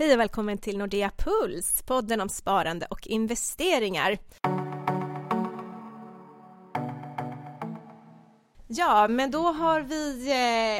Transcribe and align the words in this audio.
Hej 0.00 0.12
och 0.12 0.20
välkommen 0.20 0.58
till 0.58 0.78
Nordea 0.78 1.10
Puls, 1.16 1.82
podden 1.82 2.20
om 2.20 2.28
sparande 2.28 2.86
och 2.90 3.06
investeringar. 3.06 4.18
Ja, 8.66 9.08
men 9.08 9.30
då 9.30 9.38
har 9.38 9.80
vi 9.80 10.30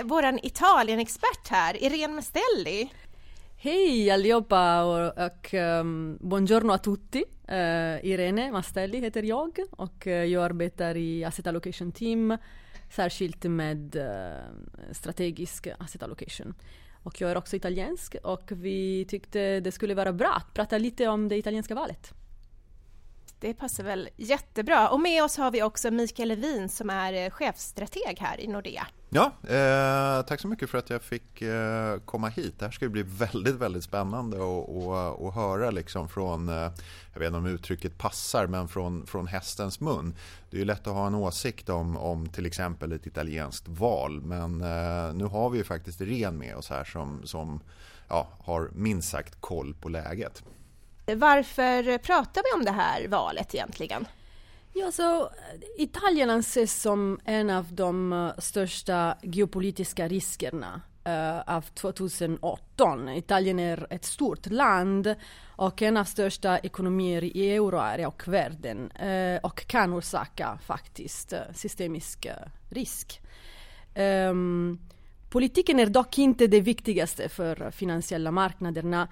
eh, 0.00 0.06
våran 0.06 0.38
Italien-expert 0.42 1.48
här, 1.50 1.82
Irene 1.82 2.14
Mestelli. 2.14 2.92
Hej 3.56 4.10
allihopa 4.10 4.82
och, 4.84 5.26
och 5.26 5.54
um, 5.54 6.18
buongiorno 6.20 6.72
a 6.72 6.78
tutti. 6.78 7.24
Uh, 7.48 8.04
Irene 8.04 8.52
Mastelli 8.52 9.00
heter 9.00 9.22
jag 9.22 9.58
och 9.70 10.06
uh, 10.06 10.12
jag 10.12 10.44
arbetar 10.44 10.96
i 10.96 11.24
Asset 11.24 11.46
Allocation 11.46 11.92
Team 11.92 12.36
särskilt 12.90 13.44
med 13.44 13.96
uh, 13.96 14.92
strategisk 14.92 15.68
asset 15.78 16.02
allocation. 16.02 16.54
Och 17.02 17.20
jag 17.20 17.30
är 17.30 17.36
också 17.36 17.56
italiensk 17.56 18.16
och 18.22 18.52
vi 18.52 19.04
tyckte 19.08 19.60
det 19.60 19.72
skulle 19.72 19.94
vara 19.94 20.12
bra 20.12 20.32
att 20.36 20.54
prata 20.54 20.78
lite 20.78 21.08
om 21.08 21.28
det 21.28 21.36
italienska 21.36 21.74
valet. 21.74 22.14
Det 23.40 23.54
passar 23.54 23.84
väl 23.84 24.08
jättebra. 24.16 24.88
Och 24.88 25.00
med 25.00 25.24
oss 25.24 25.36
har 25.36 25.50
vi 25.50 25.62
också 25.62 25.90
Mikael 25.90 26.28
Levin 26.28 26.68
som 26.68 26.90
är 26.90 27.12
eh, 27.12 27.30
chefstrateg 27.30 28.18
här 28.20 28.40
i 28.40 28.46
Nordea. 28.46 28.86
Ja, 29.10 29.32
eh, 29.48 30.22
tack 30.26 30.40
så 30.40 30.48
mycket 30.48 30.70
för 30.70 30.78
att 30.78 30.90
jag 30.90 31.02
fick 31.02 31.42
eh, 31.42 31.98
komma 31.98 32.28
hit. 32.28 32.58
Det 32.58 32.64
här 32.64 32.72
ska 32.72 32.88
bli 32.88 33.02
väldigt, 33.02 33.54
väldigt 33.54 33.84
spännande 33.84 34.36
att 34.36 35.34
höra 35.34 35.70
liksom 35.70 36.08
från, 36.08 36.48
eh, 36.48 36.70
jag 37.12 37.20
vet 37.20 37.26
inte 37.26 37.38
om 37.38 37.46
uttrycket 37.46 37.98
passar, 37.98 38.46
men 38.46 38.68
från, 38.68 39.06
från 39.06 39.26
hästens 39.26 39.80
mun. 39.80 40.14
Det 40.50 40.56
är 40.56 40.58
ju 40.58 40.64
lätt 40.64 40.86
att 40.86 40.94
ha 40.94 41.06
en 41.06 41.14
åsikt 41.14 41.68
om, 41.68 41.96
om 41.96 42.28
till 42.28 42.46
exempel 42.46 42.92
ett 42.92 43.06
italienskt 43.06 43.68
val, 43.68 44.20
men 44.20 44.60
eh, 44.60 45.14
nu 45.14 45.24
har 45.24 45.50
vi 45.50 45.58
ju 45.58 45.64
faktiskt 45.64 46.00
Ren 46.00 46.38
med 46.38 46.56
oss 46.56 46.70
här 46.70 46.84
som, 46.84 47.26
som 47.26 47.60
ja, 48.08 48.28
har 48.38 48.70
minst 48.74 49.08
sagt 49.10 49.40
koll 49.40 49.74
på 49.74 49.88
läget. 49.88 50.42
Varför 51.06 51.98
pratar 51.98 52.42
vi 52.44 52.58
om 52.58 52.64
det 52.64 52.70
här 52.70 53.08
valet 53.08 53.54
egentligen? 53.54 54.06
Ja, 54.72 54.92
så 54.92 55.30
Italien 55.76 56.30
anses 56.30 56.82
som 56.82 57.20
en 57.24 57.50
av 57.50 57.72
de 57.72 58.12
eh, 58.12 58.30
största 58.38 59.16
geopolitiska 59.22 60.08
riskerna 60.08 60.80
uh, 61.08 61.54
av 61.56 61.62
2018. 61.62 63.08
Italien 63.08 63.58
är 63.58 63.86
ett 63.90 64.04
stort 64.04 64.46
land 64.46 65.14
och 65.56 65.82
en 65.82 65.96
av 65.96 66.04
största 66.04 66.58
ekonomier 66.58 67.24
i 67.24 67.50
euroarea 67.50 68.08
och 68.08 68.28
världen 68.28 68.92
uh, 69.02 69.38
och 69.42 69.66
kan 69.66 69.94
orsaka 69.94 70.58
faktiskt 70.66 71.32
systemisk 71.54 72.26
risk. 72.70 73.20
Um, 73.96 74.78
politiken 75.30 75.80
är 75.80 75.86
dock 75.86 76.18
inte 76.18 76.46
det 76.46 76.60
viktigaste 76.60 77.28
för 77.28 77.70
finansiella 77.70 78.30
marknaderna 78.30 79.08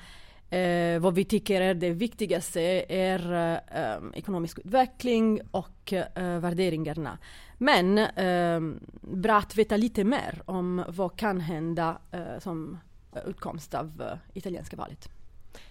Eh, 0.51 1.01
vad 1.01 1.15
vi 1.15 1.25
tycker 1.25 1.61
är 1.61 1.75
det 1.75 1.91
viktigaste 1.91 2.61
är 2.89 3.33
eh, 3.75 4.19
ekonomisk 4.19 4.59
utveckling 4.59 5.41
och 5.51 5.93
eh, 5.93 6.39
värderingarna. 6.39 7.19
Men 7.59 7.99
eh, 7.99 8.61
bra 9.01 9.37
att 9.37 9.57
veta 9.57 9.77
lite 9.77 10.05
mer 10.05 10.43
om 10.45 10.85
vad 10.89 11.17
kan 11.17 11.41
hända 11.41 11.99
eh, 12.11 12.39
som 12.41 12.79
utkomst 13.27 13.75
av 13.75 14.03
eh, 14.03 14.39
italienska 14.39 14.77
valet. 14.77 15.09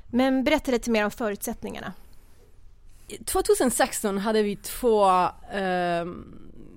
Men 0.07 0.43
berätta 0.43 0.71
lite 0.71 0.91
mer 0.91 1.05
om 1.05 1.11
förutsättningarna. 1.11 1.93
2016 3.25 4.17
hade 4.17 4.43
vi 4.43 4.55
två 4.55 5.27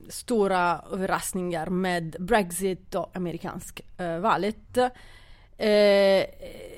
stora 0.09 0.85
överraskningar 0.93 1.67
med 1.67 2.17
Brexit 2.19 2.95
och 2.95 3.17
amerikansk 3.17 3.81
valet. 4.21 4.79
Eh, 5.61 6.27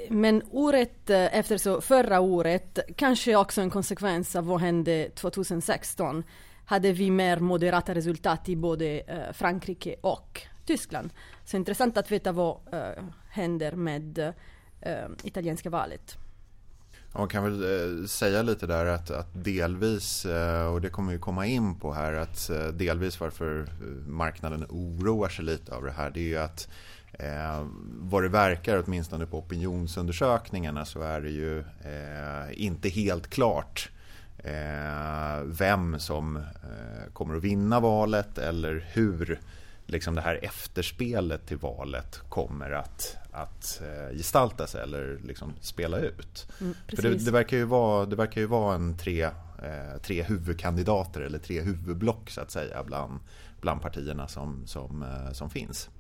men 0.09 0.43
året 0.51 1.11
eh, 1.11 1.39
efter, 1.39 1.59
så 1.59 1.81
förra 1.81 2.21
året, 2.21 2.79
kanske 2.97 3.37
också 3.37 3.61
en 3.61 3.71
konsekvens 3.71 4.37
av 4.37 4.47
vad 4.47 4.61
hände 4.61 5.11
2016, 5.15 6.25
hade 6.65 6.93
vi 6.93 7.11
mer 7.11 7.39
moderata 7.39 7.95
resultat 7.95 8.49
i 8.49 8.57
både 8.57 9.01
eh, 9.01 9.33
Frankrike 9.33 9.95
och 10.01 10.43
Tyskland. 10.67 11.11
Så 11.45 11.57
intressant 11.57 11.97
att 11.97 12.13
veta 12.13 12.33
vad 12.33 12.57
eh, 12.73 13.05
händer 13.29 13.73
med 13.73 14.19
eh, 14.81 14.95
italienska 15.23 15.71
valet. 15.71 16.17
Man 17.15 17.29
kan 17.29 17.45
väl 17.45 17.63
eh, 17.63 18.07
säga 18.07 18.43
lite 18.43 18.67
där 18.67 18.87
att, 18.87 19.11
att, 19.11 19.45
delvis, 19.45 20.25
eh, 20.25 20.67
och 20.67 20.81
det 20.81 20.89
kommer 20.89 21.13
vi 21.13 21.19
komma 21.19 21.47
in 21.47 21.75
på 21.75 21.93
här, 21.93 22.13
att 22.13 22.51
delvis 22.73 23.21
varför 23.21 23.67
marknaden 24.07 24.67
oroar 24.69 25.29
sig 25.29 25.45
lite 25.45 25.75
av 25.75 25.85
det 25.85 25.93
här, 25.93 26.11
det 26.11 26.21
är 26.21 26.29
ju 26.29 26.39
att 26.39 26.69
Eh, 27.13 27.67
vad 28.01 28.23
det 28.23 28.29
verkar, 28.29 28.83
åtminstone 28.87 29.27
på 29.27 29.39
opinionsundersökningarna, 29.39 30.85
så 30.85 31.03
är 31.03 31.21
det 31.21 31.31
ju 31.31 31.59
eh, 31.59 32.65
inte 32.65 32.89
helt 32.89 33.31
klart 33.31 33.91
eh, 34.39 35.43
vem 35.45 35.99
som 35.99 36.37
eh, 36.37 37.13
kommer 37.13 37.37
att 37.37 37.43
vinna 37.43 37.81
valet 37.81 38.39
eller 38.39 38.87
hur 38.93 39.41
liksom 39.87 40.15
det 40.15 40.21
här 40.21 40.39
efterspelet 40.43 41.47
till 41.47 41.57
valet 41.57 42.21
kommer 42.29 42.71
att, 42.71 43.17
att 43.33 43.81
eh, 43.83 44.17
gestalta 44.17 44.67
sig 44.67 44.83
eller 44.83 45.19
liksom 45.25 45.53
spela 45.61 45.99
ut. 45.99 46.47
Mm, 46.61 46.75
För 46.89 47.03
det, 47.03 47.25
det, 47.25 47.31
verkar 47.31 47.57
ju 47.57 47.65
vara, 47.65 48.07
det 48.07 48.17
verkar 48.17 48.41
ju 48.41 48.47
vara 48.47 48.75
en 48.75 48.99
tre, 48.99 49.23
eh, 49.23 49.99
tre 50.03 50.23
huvudkandidater 50.23 51.21
eller 51.21 51.39
tre 51.39 51.61
huvudblock 51.61 52.31
så 52.31 52.41
att 52.41 52.51
säga 52.51 52.85
bland, 52.85 53.21
bland 53.61 53.81
partierna 53.81 54.29
som, 54.29 54.67
som, 54.67 55.05
som 55.33 55.51
finns. 55.51 55.91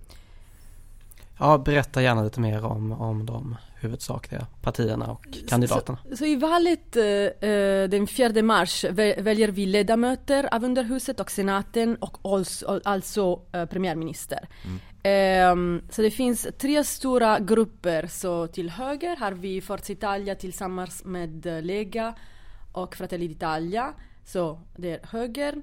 Ja, 1.38 1.58
berätta 1.58 2.02
gärna 2.02 2.22
lite 2.22 2.40
mer 2.40 2.64
om, 2.64 2.92
om 2.92 3.26
de 3.26 3.56
huvudsakliga 3.74 4.46
partierna 4.62 5.10
och 5.10 5.26
kandidaterna. 5.48 5.98
Så, 6.10 6.16
så 6.16 6.24
i 6.24 6.36
valet 6.36 6.96
eh, 6.96 7.04
eh 7.04 7.88
den 7.88 8.06
4 8.06 8.42
mars 8.42 8.84
väljer 8.84 9.48
vi 9.48 9.66
ledamöter 9.66 10.54
av 10.54 10.64
underhuset 10.64 11.20
och 11.20 11.30
senaten 11.30 11.96
och 11.96 12.34
also, 12.34 12.80
alltså 12.84 13.40
eh, 13.52 13.66
premiärminister. 13.66 14.48
Mm. 14.64 14.78
Eh, 15.02 15.82
så 15.90 16.02
det 16.02 16.10
finns 16.10 16.46
tre 16.58 16.84
stora 16.84 17.38
grupper. 17.38 18.06
Så 18.06 18.46
till 18.46 18.70
höger 18.70 19.16
har 19.16 19.32
vi 19.32 19.60
Forza 19.60 19.92
Italia 19.92 20.34
tillsammans 20.34 21.04
med 21.04 21.64
Lega 21.64 22.14
och 22.72 22.96
Fratelli 22.96 23.28
d'Italia. 23.28 23.92
Så 24.24 24.60
det 24.76 24.90
är 24.90 25.00
höger. 25.02 25.54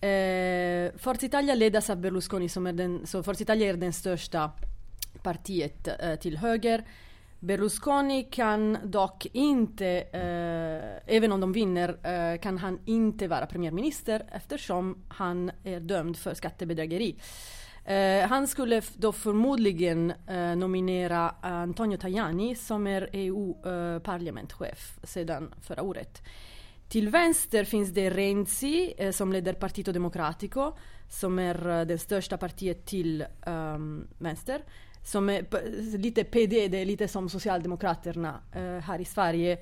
Eh, 0.00 0.98
Forza 0.98 1.26
Italia 1.26 1.54
ledas 1.54 1.90
av 1.90 1.96
Berlusconi 1.96 2.48
som 2.48 2.66
är 2.66 2.72
den, 2.72 3.06
så 3.06 3.22
Forza 3.22 3.42
Italia 3.42 3.68
är 3.68 3.74
den 3.74 3.92
största 3.92 4.50
partiet 5.22 5.88
eh, 5.88 6.14
till 6.14 6.36
höger. 6.36 6.84
Berlusconi 7.40 8.22
kan 8.22 8.78
dock 8.84 9.26
inte, 9.32 9.86
eh, 10.12 11.16
även 11.16 11.32
om 11.32 11.40
de 11.40 11.52
vinner, 11.52 11.88
eh, 12.06 12.40
kan 12.40 12.58
han 12.58 12.78
inte 12.84 13.28
vara 13.28 13.46
premiärminister 13.46 14.22
eftersom 14.32 15.04
han 15.08 15.50
är 15.64 15.80
dömd 15.80 16.16
för 16.16 16.34
skattebedrägeri. 16.34 17.16
Eh, 17.84 18.28
han 18.28 18.46
skulle 18.46 18.82
då 18.96 19.12
förmodligen 19.12 20.12
eh, 20.26 20.56
nominera 20.56 21.34
Antonio 21.40 21.96
Tajani 21.96 22.54
som 22.54 22.86
är 22.86 23.08
EU-parlamentschef 23.12 24.98
eh, 25.02 25.06
sedan 25.06 25.54
förra 25.62 25.82
året. 25.82 26.22
Till 26.88 27.08
vänster 27.08 27.64
finns 27.64 27.90
det 27.90 28.10
Renzi 28.10 28.94
eh, 28.98 29.12
som 29.12 29.32
leder 29.32 29.52
Partito 29.52 29.92
Democratico 29.92 30.72
som 31.08 31.38
är 31.38 31.68
eh, 31.68 31.86
det 31.86 31.98
största 31.98 32.36
partiet 32.36 32.86
till 32.86 33.24
um, 33.46 34.08
vänster 34.18 34.62
som 35.02 35.30
är 35.30 35.44
lite 35.98 36.24
PD, 36.24 36.68
det 36.68 36.78
är 36.78 36.84
lite 36.84 37.08
som 37.08 37.28
Socialdemokraterna 37.28 38.40
eh, 38.52 38.62
här 38.62 39.00
i 39.00 39.04
Sverige. 39.04 39.58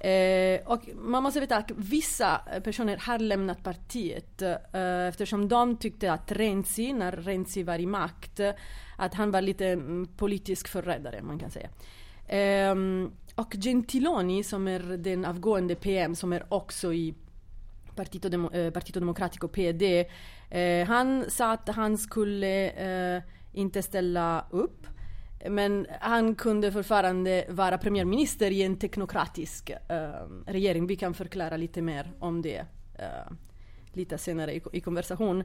Eh, 0.00 0.60
och 0.66 0.80
man 0.94 1.22
måste 1.22 1.40
veta 1.40 1.56
att 1.56 1.70
vissa 1.76 2.40
personer 2.64 2.96
har 2.96 3.18
lämnat 3.18 3.62
partiet 3.62 4.42
eh, 4.42 5.06
eftersom 5.08 5.48
de 5.48 5.76
tyckte 5.76 6.12
att 6.12 6.32
Renzi, 6.32 6.92
när 6.92 7.12
Renzi 7.12 7.62
var 7.62 7.78
i 7.78 7.86
makt, 7.86 8.40
att 8.96 9.14
han 9.14 9.30
var 9.30 9.40
lite 9.40 9.66
mm, 9.66 10.06
politisk 10.16 10.68
förrädare, 10.68 11.22
man 11.22 11.38
kan 11.38 11.50
säga. 11.50 11.68
Eh, 12.28 12.74
och 13.34 13.52
Gentiloni, 13.52 14.44
som 14.44 14.68
är 14.68 14.80
den 14.96 15.24
avgående 15.24 15.74
PM, 15.74 16.14
som 16.14 16.32
är 16.32 16.44
också 16.48 16.92
i 16.92 17.14
Partito, 17.96 18.28
Demo 18.28 18.50
eh, 18.52 18.70
Partito 18.70 19.00
Democratico, 19.00 19.48
PD, 19.48 20.06
eh, 20.50 20.86
han 20.86 21.24
sa 21.30 21.52
att 21.52 21.68
han 21.68 21.98
skulle 21.98 22.70
eh, 22.70 23.22
inte 23.56 23.82
ställa 23.82 24.46
upp. 24.50 24.86
Men 25.48 25.86
han 26.00 26.34
kunde 26.34 26.72
fortfarande 26.72 27.44
vara 27.48 27.78
premiärminister 27.78 28.50
i 28.50 28.62
en 28.62 28.76
teknokratisk 28.76 29.70
uh, 29.70 30.42
regering. 30.46 30.86
Vi 30.86 30.96
kan 30.96 31.14
förklara 31.14 31.56
lite 31.56 31.82
mer 31.82 32.12
om 32.18 32.42
det 32.42 32.60
uh, 32.60 33.32
lite 33.92 34.18
senare 34.18 34.54
i, 34.54 34.62
i, 34.72 34.80
konversation. 34.80 35.44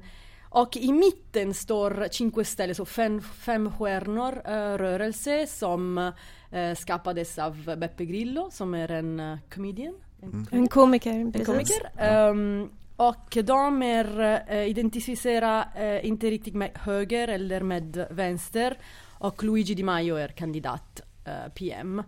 Och 0.50 0.78
i 0.78 0.92
mitten 0.92 1.54
står 1.54 2.08
Cinque 2.12 2.46
Stelle, 2.46 2.76
så 2.76 2.86
fem, 2.86 3.22
fem 3.22 3.72
stjärnor 3.72 4.34
uh, 4.34 4.78
rörelse 4.78 5.48
som 5.48 5.98
uh, 5.98 6.76
skapades 6.76 7.40
av 7.40 7.76
Beppe 7.78 8.06
Grillo 8.06 8.50
som 8.52 8.74
är 8.74 8.92
en 8.92 9.20
uh, 9.20 9.38
comedian. 9.54 9.96
En, 10.22 10.30
mm. 10.30 10.48
en 10.52 10.68
komiker. 10.68 11.12
En 11.12 11.46
komiker. 11.46 12.30
Um, 12.30 12.70
och 13.02 13.38
de 13.44 13.84
är 13.84 14.20
eh, 14.20 14.58
uh, 14.58 14.70
identifierar 14.70 15.68
uh, 15.78 15.84
eh, 15.84 16.06
inte 16.06 16.30
riktigt 16.30 16.54
med 16.54 16.72
höger 16.76 17.28
eller 17.28 17.62
med 17.62 18.08
vänster. 18.10 18.78
Och 19.12 19.44
Luigi 19.44 19.74
Di 19.74 19.84
Maio 19.84 20.16
är 20.16 20.28
kandidat 20.28 21.02
eh, 21.26 21.32
uh, 21.32 21.50
PM. 21.56 22.04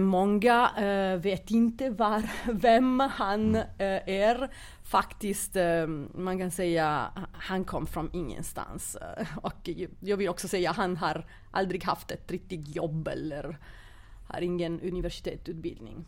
Många 0.00 0.70
vet 1.22 1.50
inte 1.50 1.90
var, 1.90 2.22
vem 2.52 3.00
han 3.00 3.54
är. 3.78 4.50
Faktiskt, 4.84 5.56
man 6.14 6.38
kan 6.38 6.50
säga, 6.50 7.10
han 7.32 7.64
kom 7.64 7.86
från 7.86 8.10
ingenstans. 8.12 8.96
Och 9.42 9.70
jag 10.00 10.16
vill 10.16 10.28
också 10.28 10.48
säga, 10.48 10.72
han 10.72 10.96
har 10.96 11.26
aldrig 11.50 11.84
haft 11.84 12.10
ett 12.10 12.30
riktigt 12.30 12.76
jobb 12.76 13.08
eller 13.08 13.58
har 14.28 14.40
ingen 14.40 14.80
universitetsutbildning. 14.80 16.04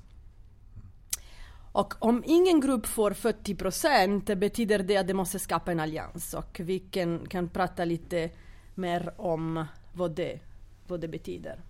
Och 1.79 1.95
om 1.99 2.23
ingen 2.27 2.61
grupp 2.61 2.87
får 2.87 3.11
40 3.11 3.55
procent 3.55 4.39
betyder 4.39 4.79
det 4.79 4.97
att 4.97 5.07
de 5.07 5.15
måste 5.15 5.39
skapa 5.39 5.73
en 5.73 5.81
allians 5.81 6.35
och 6.35 6.61
vi 6.61 6.79
kan, 6.79 7.27
kan 7.27 7.49
prata 7.49 7.85
lite 7.85 8.31
mer 8.75 9.15
om 9.17 9.65
vad 9.93 10.11
det, 10.11 10.41
vad 10.87 11.01
det 11.01 11.09
betyder. 11.09 11.61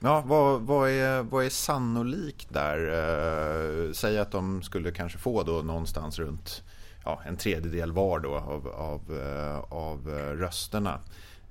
Ja, 0.00 0.22
vad, 0.26 0.60
vad, 0.60 0.90
är, 0.90 1.22
vad 1.22 1.44
är 1.44 1.50
sannolikt 1.50 2.54
där? 2.54 2.78
Eh, 2.88 3.92
säg 3.92 4.18
att 4.18 4.30
de 4.30 4.62
skulle 4.62 4.90
kanske 4.90 5.18
få 5.18 5.42
då 5.42 5.52
någonstans 5.52 6.18
runt 6.18 6.62
ja, 7.04 7.22
en 7.26 7.36
tredjedel 7.36 7.92
var 7.92 8.20
då 8.20 8.34
av, 8.34 8.68
av, 8.68 9.00
eh, 9.18 9.58
av 9.58 10.08
eh, 10.08 10.36
rösterna. 10.36 11.00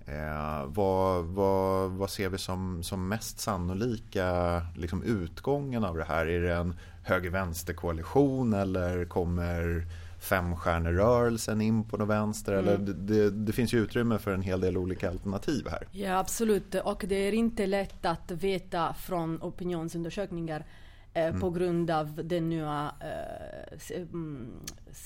Eh, 0.07 0.65
vad, 0.65 1.25
vad, 1.25 1.91
vad 1.91 2.09
ser 2.09 2.29
vi 2.29 2.37
som, 2.37 2.83
som 2.83 3.07
mest 3.07 3.39
sannolika 3.39 4.61
liksom, 4.75 5.03
utgången 5.03 5.83
av 5.83 5.97
det 5.97 6.03
här? 6.03 6.25
Är 6.25 6.41
det 6.41 6.53
en 6.53 6.75
höger-vänster-koalition 7.03 8.53
eller 8.53 9.05
kommer 9.05 9.85
femstjärnerörelsen 10.19 11.61
in 11.61 11.83
på 11.83 11.97
den 11.97 12.07
vänster? 12.07 12.53
Mm. 12.53 12.65
Eller 12.65 12.77
det, 12.77 12.93
det, 12.93 13.29
det, 13.29 13.51
finns 13.51 13.73
ju 13.73 13.79
utrymme 13.79 14.19
för 14.19 14.33
en 14.33 14.41
hel 14.41 14.61
del 14.61 14.77
olika 14.77 15.09
alternativ 15.09 15.67
här. 15.69 15.87
Ja, 15.91 16.19
absolut. 16.19 16.75
Och 16.75 17.05
det 17.07 17.15
är 17.15 17.33
inte 17.33 17.65
lätt 17.65 18.05
att 18.05 18.31
veta 18.31 18.93
från 18.93 19.41
opinionsundersökningar 19.41 20.65
mm. 21.13 21.41
på 21.41 21.49
grund 21.49 21.91
av 21.91 22.21
det 22.23 22.41
nya 22.41 22.91
eh, 23.01 23.95
mm, 24.05 24.47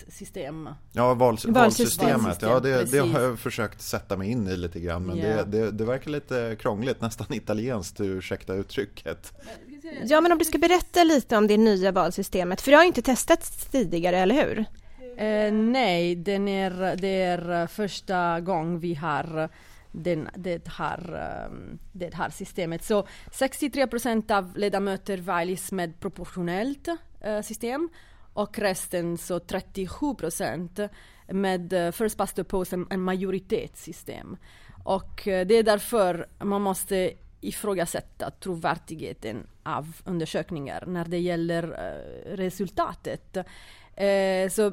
system. 0.07 0.69
Ja, 0.92 1.13
val, 1.13 1.38
valsystemet. 1.48 2.42
Ja, 2.42 2.59
det, 2.59 2.92
det, 2.92 3.00
har 3.00 3.21
jag 3.21 3.39
försökt 3.39 3.81
sätta 3.81 4.18
mig 4.18 4.31
in 4.31 4.48
i 4.48 4.57
lite 4.57 4.80
grann. 4.80 5.06
Men 5.06 5.18
yeah. 5.18 5.48
det, 5.48 5.62
det, 5.62 5.71
det, 5.71 5.86
verkar 5.86 6.12
lite 6.12 6.56
krångligt, 6.59 7.01
nästan 7.01 7.27
italienskt, 7.30 8.01
ursäkta 8.01 8.53
uttrycket. 8.53 9.33
Ja, 10.03 10.21
men 10.21 10.31
om 10.31 10.38
du 10.38 10.45
ska 10.45 10.57
berätta 10.57 11.03
lite 11.03 11.38
om 11.38 11.48
det 11.48 11.57
nya 11.57 11.92
valsystemet, 11.92 12.62
för 12.62 12.71
det 12.71 12.77
har 12.77 12.83
inte 12.83 13.01
testats 13.01 13.65
tidigare, 13.65 14.18
eller 14.18 14.36
hur? 14.36 14.65
Eh, 15.18 15.54
nej, 15.54 16.15
den 16.15 16.47
är, 16.47 16.95
det 16.95 17.21
är 17.21 17.68
första 17.68 18.39
gången 18.39 18.80
vi 18.80 18.94
har 18.94 19.50
den, 19.92 20.30
det, 20.36 20.68
här, 20.68 21.14
ehm, 21.16 21.80
det 21.92 22.14
här 22.14 22.30
systemet. 22.30 22.84
Så 22.84 23.08
63 23.32 23.88
procent 23.88 24.32
av 24.32 24.58
ledamöter 24.58 25.18
väljs 25.18 25.72
med 25.72 26.00
proportionellt 26.00 26.88
eh, 27.22 27.42
system 27.42 27.90
och 28.34 28.60
resten, 28.60 29.18
så 29.18 29.40
37 29.40 30.16
procent, 30.16 30.80
med 31.28 31.74
eh, 31.74 31.92
first 31.92 32.18
past 32.18 32.36
the 32.36 32.44
post, 32.44 32.74
en, 32.74 33.02
majoritetssystem. 33.02 34.38
Och 34.84 35.28
eh, 35.28 35.48
det 35.48 35.56
är 35.56 35.64
därför 35.64 36.28
man 36.40 36.62
måste 36.62 37.12
ifrågasätta 37.42 38.32
trovärdigheten 38.32 39.48
av 39.64 39.94
undersökningar 40.06 40.84
när 40.88 41.06
det 41.06 41.20
gäller 41.20 41.62
resultatet. 42.36 43.38
så 44.52 44.70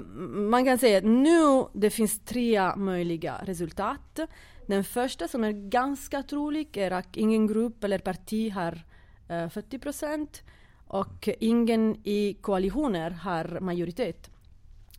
man 0.51 0.65
kan 0.65 0.79
säga 0.79 0.99
att 0.99 1.05
nu 1.05 1.65
det 1.73 1.91
finns 1.91 2.21
tre 2.25 2.77
möjliga 2.77 3.41
resultat. 3.45 4.21
Den 4.69 4.85
första 4.85 5.29
som 5.29 5.45
är 5.45 5.53
ganska 5.53 6.23
trolig 6.23 6.77
är 6.77 6.91
att 6.91 7.17
ingen 7.17 7.47
grupp 7.47 7.85
eller 7.85 7.99
parti 7.99 8.53
har 8.53 8.85
eh, 9.29 9.49
40 9.49 9.79
procent 9.79 10.43
och 10.87 11.29
ingen 11.41 11.97
i 12.05 12.35
koalitioner 12.41 13.11
har 13.11 13.61
majoritet. 13.61 14.31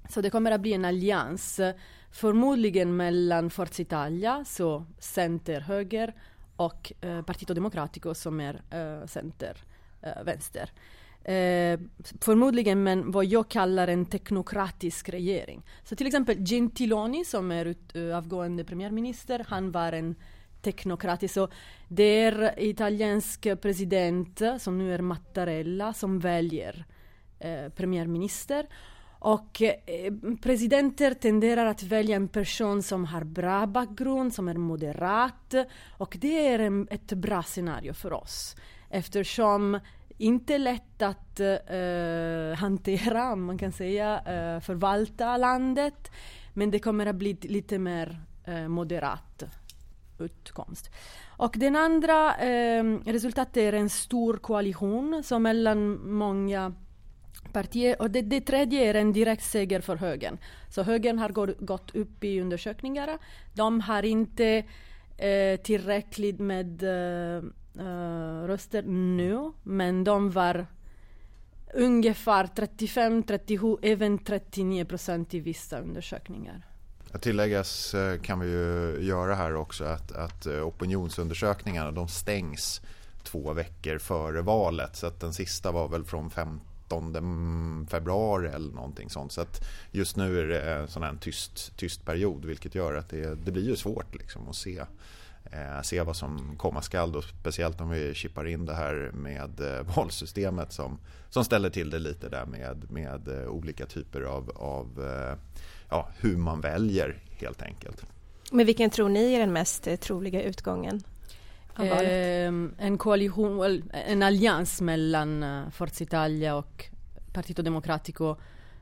Så 0.10 0.22
det 0.22 0.30
kommer 0.30 0.52
att 0.52 0.62
bli 0.62 0.74
en 0.74 0.86
allians, 0.86 1.60
förmodligen 2.12 2.96
mellan 2.96 3.50
Forza 3.50 3.82
Italia, 3.82 4.46
så 4.46 4.86
center-höger, 5.00 6.14
och 6.56 6.94
eh, 7.02 7.22
Partito 7.22 7.54
Democratico 7.54 8.14
som 8.14 8.40
är 8.40 8.62
eh, 8.70 9.08
center-vänster. 9.08 10.62
Eh, 10.62 10.80
Eh, 11.30 11.80
förmodligen 12.22 12.84
men 12.84 13.12
vad 13.12 13.26
jag 13.26 13.50
kallar 13.50 13.88
en 13.88 14.06
teknokratisk 14.06 15.10
regering. 15.10 15.62
Så 15.84 15.96
till 15.96 16.08
exempel 16.08 16.46
Gentiloni 16.46 17.26
som 17.26 17.52
är 17.52 17.66
ut, 17.66 17.96
uh, 17.96 18.18
avgående 18.18 18.64
premiärminister, 18.64 19.46
han 19.48 19.72
var 19.72 19.94
en 19.94 20.16
teknokratisk. 20.62 21.34
Så 21.34 21.48
det 21.88 22.04
är 22.04 22.54
italiensk 22.58 23.48
president 23.62 24.42
som 24.60 24.78
nu 24.78 24.94
är 24.94 25.00
Mattarella 25.00 25.94
som 25.94 26.20
väljer 26.20 26.86
eh, 27.40 27.70
premiärminister. 27.70 28.68
Och 29.20 29.62
eh, 29.62 30.14
presidenter 30.42 31.14
tenderar 31.14 31.66
att 31.66 31.84
välja 31.84 32.16
en 32.16 32.28
person 32.28 32.84
som 32.84 33.06
har 33.06 33.24
bra 33.24 33.66
bakgrund, 33.66 34.34
som 34.34 34.48
är 34.48 34.54
moderat. 34.54 35.54
Och 35.98 36.18
det 36.22 36.48
är 36.48 36.60
en, 36.60 36.88
ett 36.92 37.14
bra 37.14 37.44
scenario 37.44 37.94
för 37.94 38.14
oss. 38.14 38.56
Eftersom 38.90 39.80
inte 40.20 40.58
lätt 40.58 41.02
att 41.02 41.40
uh, 41.40 42.56
hantera, 42.56 43.36
man 43.36 43.58
kan 43.58 43.72
säga, 43.72 44.16
uh, 44.18 44.62
förvalta 44.62 45.38
landet. 45.38 46.12
Men 46.54 46.72
det 46.72 46.80
kommer 46.80 47.06
att 47.06 47.16
bli 47.16 47.38
lite 47.42 47.80
mer 47.80 48.22
uh, 48.48 48.68
moderat 48.68 49.44
utkomst. 50.20 50.90
Och 51.38 51.56
den 51.58 51.76
andra 51.76 52.34
resultatet 53.06 53.58
är 53.58 53.74
en 53.74 53.90
stor 53.90 54.38
koalition 54.38 55.24
som 55.24 55.44
mellan 55.44 56.12
många 56.12 56.74
partier. 57.54 58.02
Och 58.02 58.12
det, 58.12 58.22
det 58.22 58.42
tredje 58.42 58.90
är 58.90 58.94
en 58.94 59.14
direkt 59.14 59.44
seger 59.44 59.82
för 59.82 59.96
högern. 59.96 60.38
Så 60.70 60.84
högern 60.84 61.20
har 61.20 61.30
gått, 61.30 61.60
gått 61.60 61.96
upp 61.96 62.24
i 62.24 62.42
undersökningarna. 62.42 63.18
De 63.54 63.82
har 63.82 64.04
inte 64.04 64.64
tillräckligt 65.64 66.40
med 66.40 66.84
uh, 67.78 68.48
röster 68.48 68.84
nu, 68.84 69.52
men 69.64 70.04
de 70.04 70.32
var 70.32 70.68
ungefär 71.74 72.48
35, 72.56 73.24
37, 73.24 73.78
även 73.82 74.18
39 74.18 74.86
procent 74.86 75.34
i 75.34 75.40
vissa 75.40 75.80
undersökningar. 75.80 76.66
Att 77.12 77.22
tilläggas 77.22 77.94
eh, 77.94 78.20
kan 78.22 78.40
vi 78.40 78.48
ju 78.48 78.98
göra 79.02 79.36
här 79.36 79.56
också 79.56 79.84
att, 79.84 80.12
att 80.12 80.46
eh, 80.46 80.68
opinionsundersökningarna 80.68 81.92
de 81.92 82.08
stängs 82.08 82.82
två 83.24 83.54
veckor 83.54 83.98
före 83.98 84.42
valet. 84.42 84.96
Så 84.96 85.08
att 85.08 85.20
den 85.20 85.34
sista 85.34 85.72
var 85.72 85.88
väl 85.88 86.04
från 86.04 86.30
15 86.30 87.88
februari 87.90 88.48
eller 88.48 88.74
någonting 88.74 89.10
sånt. 89.10 89.32
Så 89.32 89.42
att 89.42 89.68
just 89.92 90.16
nu 90.16 90.40
är 90.40 90.48
det 90.48 90.62
en 90.62 90.88
sån 90.88 91.04
här 91.04 91.18
tyst, 91.22 91.78
tyst 91.78 92.06
period 92.06 92.46
vilket 92.46 92.76
gör 92.76 92.94
att 92.94 93.10
det, 93.10 93.36
det 93.36 93.52
blir 93.52 93.68
ju 93.68 93.76
svårt 93.76 94.16
liksom 94.16 94.50
att 94.50 94.56
se 94.56 94.84
eh, 95.52 95.82
se 95.82 96.02
vad 96.02 96.16
som 96.16 96.56
komma 96.58 96.82
skall. 96.82 97.24
Speciellt 97.24 97.82
om 97.82 97.90
vi 97.90 98.14
chippar 98.14 98.48
in 98.48 98.66
det 98.66 98.74
här 98.74 99.12
med 99.14 99.60
eh, 99.60 99.96
valsystemet 99.96 100.74
som, 100.74 101.00
som 101.30 101.44
ställer 101.44 101.70
till 101.70 101.90
det 101.90 102.00
lite 102.00 102.30
där 102.30 102.46
med, 102.46 102.92
med 102.92 103.28
eh, 103.28 103.50
olika 103.50 103.86
typer 103.86 104.22
av, 104.22 104.52
av 104.56 104.88
ja, 105.90 106.10
hur 106.18 106.38
man 106.38 106.62
väljer 106.62 107.24
helt 107.30 107.62
enkelt. 107.62 108.06
Men 108.52 108.66
vilken 108.66 108.90
tror 108.90 109.10
ni 109.10 109.34
är 109.34 109.40
den 109.40 109.54
mest 109.54 109.88
troliga 110.02 110.42
utgången? 110.42 111.04
Eh, 111.80 112.54
en 112.78 112.98
koalition, 112.98 113.84
en 113.94 114.24
allians 114.24 114.82
mellan 114.82 115.46
Forza 115.72 116.04
Italia 116.04 116.56
och 116.56 116.86
Partito 117.34 117.62
Democratico, 117.62 118.36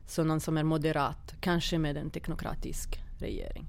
så 0.07 0.23
någon 0.23 0.39
som 0.39 0.57
är 0.57 0.63
moderat, 0.63 1.35
kanske 1.39 1.77
med 1.77 1.97
en 1.97 2.09
teknokratisk 2.09 2.99
regering 3.19 3.67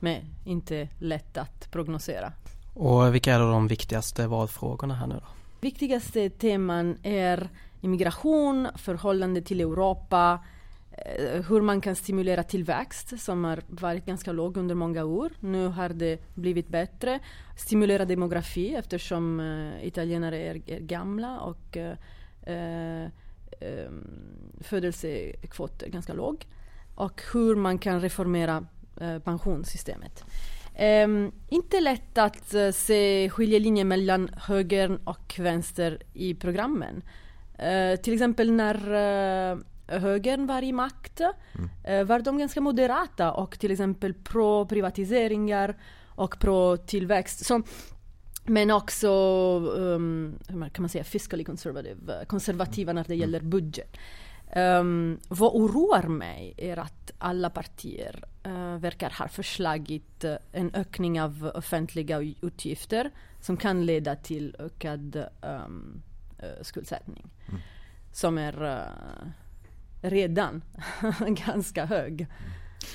men 0.00 0.22
inte 0.44 0.88
lätt 0.98 1.36
att 1.36 1.70
prognosera. 1.70 2.32
Och 2.74 3.14
vilka 3.14 3.34
är 3.34 3.38
då 3.38 3.50
de 3.50 3.68
viktigaste 3.68 4.26
valfrågorna 4.26 4.94
här 4.94 5.06
nu 5.06 5.14
då? 5.14 5.26
Viktigaste 5.60 6.30
teman 6.30 6.98
är 7.02 7.48
immigration, 7.80 8.68
förhållande 8.76 9.42
till 9.42 9.60
Europa, 9.60 10.44
eh, 10.92 11.42
hur 11.42 11.60
man 11.60 11.80
kan 11.80 11.96
stimulera 11.96 12.42
tillväxt 12.42 13.20
som 13.20 13.44
har 13.44 13.62
varit 13.68 14.06
ganska 14.06 14.32
låg 14.32 14.56
under 14.56 14.74
många 14.74 15.04
år. 15.04 15.30
Nu 15.40 15.66
har 15.66 15.88
det 15.88 16.34
blivit 16.34 16.68
bättre. 16.68 17.18
Stimulera 17.56 18.04
demografi 18.04 18.74
eftersom 18.74 19.40
uh, 19.40 19.86
italienare 19.86 20.38
är, 20.38 20.70
är, 20.70 20.80
gamla 20.80 21.40
och 21.40 21.76
uh, 21.76 21.92
uh, 22.54 23.08
födelsekvot 24.60 25.82
är 25.82 25.88
ganska 25.88 26.12
låg. 26.12 26.46
Och 26.94 27.22
hur 27.32 27.56
man 27.56 27.78
kan 27.78 28.00
reformera 28.00 28.66
Eh, 28.77 28.77
pensionssystemet. 29.24 30.24
Um, 30.78 31.32
inte 31.48 31.80
lätt 31.80 32.18
att 32.18 32.54
uh, 32.54 32.70
se 32.70 33.30
skiljelinjen 33.30 33.88
mellan 33.88 34.30
höger 34.36 34.98
och 35.04 35.34
vänster 35.38 36.02
i 36.14 36.34
programmen. 36.34 37.02
Uh, 37.62 37.96
till 37.96 38.14
exempel 38.14 38.52
när 38.52 38.74
uh, 39.54 39.58
högern 39.86 40.46
var 40.46 40.62
i 40.62 40.72
makt 40.72 41.20
mm. 41.20 42.06
var 42.06 42.20
de 42.20 42.38
ganska 42.38 42.60
moderata 42.60 43.32
och 43.32 43.58
till 43.58 43.70
exempel 43.70 44.14
pro 44.14 44.66
privatiseringar 44.66 45.76
och 46.08 46.38
pro 46.38 46.76
tillväxt. 46.76 47.46
Så 47.46 47.62
men 48.44 48.70
också, 48.70 49.10
um, 49.76 50.38
hur 50.48 50.68
kan 50.68 50.82
man 50.82 50.88
säga, 50.88 51.04
fiscally 51.04 51.44
conservative, 51.44 52.24
konservativa 52.26 52.92
när 52.92 53.04
det 53.04 53.14
mm. 53.14 53.20
gäller 53.20 53.40
budget. 53.40 53.96
Um, 54.56 55.18
vad 55.28 55.52
oroar 55.54 56.08
mig 56.08 56.54
är 56.56 56.76
att 56.76 57.12
alla 57.18 57.50
partier 57.50 58.24
verkar 58.78 59.10
ha 59.10 59.28
förslagit 59.28 60.24
uh, 60.24 60.34
en 60.52 60.74
ökning 60.74 61.20
av 61.20 61.52
offentliga 61.54 62.20
utgifter 62.42 63.10
som 63.40 63.56
kan 63.56 63.86
leda 63.86 64.16
till 64.16 64.56
ökad 64.58 65.24
um, 65.42 66.02
uh, 66.42 66.62
skuldsättning. 66.62 67.30
Mm. 67.48 67.60
Som 68.12 68.38
är 68.38 68.84
redan 70.02 70.62
ganska 71.46 71.84
hög. 71.84 72.26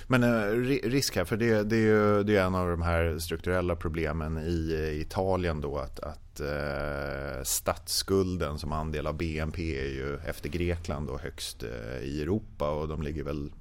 Men 0.07 0.24
eh, 0.24 0.45
risk 0.89 1.15
här, 1.15 1.25
för 1.25 1.38
det, 1.38 1.63
det, 1.63 1.75
är 1.75 1.79
ju 1.79 2.24
det 2.24 2.38
är 2.38 2.45
en 2.45 2.55
av 2.55 2.69
de 2.69 2.81
här 2.81 3.19
strukturella 3.19 3.75
problemen 3.75 4.38
i 4.38 5.00
Italien 5.01 5.62
då 5.62 5.77
att, 5.77 6.00
att 6.00 6.39
eh, 6.39 7.43
statsskulden 7.43 8.60
som 8.60 8.72
andel 8.72 9.07
av 9.07 9.17
BNP 9.17 9.79
är 9.79 9.89
ju 9.89 10.17
efter 10.25 10.50
Grekland 10.50 11.07
då 11.07 11.17
högst 11.17 11.63
eh, 11.63 12.03
i 12.03 12.22
Europa 12.22 12.69
och 12.69 12.88
de 12.88 13.01
ligger 13.01 13.24
väl 13.24 13.51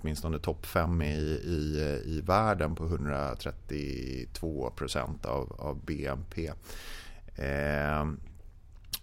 åtminstone 0.00 0.38
topp 0.38 0.66
fem 0.66 1.02
i, 1.02 1.40
i, 1.44 2.00
i 2.06 2.20
världen 2.20 2.74
på 2.74 2.84
132 2.84 4.70
procent 4.76 5.26
av, 5.26 5.56
av 5.58 5.84
BNP. 5.84 6.52
Eh, 7.36 8.04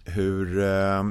hur, 0.06 0.60
eh, 0.60 1.04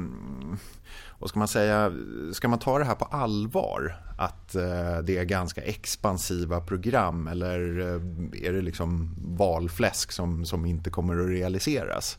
vad 1.19 1.31
ska 1.31 1.39
man 1.39 1.49
säga, 1.49 1.93
ska 2.33 2.49
man 2.49 2.59
ta 2.59 2.79
det 2.79 2.85
här 2.85 2.95
på 2.95 3.05
allvar? 3.05 3.97
Att 4.19 4.55
eh, 4.55 4.99
det 5.05 5.19
är 5.19 5.25
ganska 5.25 5.61
expansiva 5.61 6.61
program 6.61 7.29
eller 7.29 7.81
eh, 7.81 8.49
är 8.49 8.53
det 8.53 8.63
liksom 8.63 9.15
valfläsk 9.19 10.13
som, 10.13 10.45
som 10.45 10.67
inte 10.67 10.91
kommer 10.91 11.21
att 11.21 11.29
realiseras? 11.29 12.19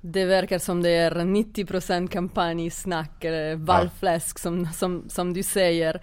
Det 0.00 0.24
verkar 0.24 0.58
som 0.58 0.82
det 0.82 0.90
är 0.90 1.14
90% 1.14 2.08
kampanjsnack, 2.08 3.24
valfläsk 3.56 4.38
ja. 4.38 4.40
som, 4.40 4.66
som, 4.66 5.04
som 5.08 5.32
du 5.32 5.42
säger. 5.42 6.02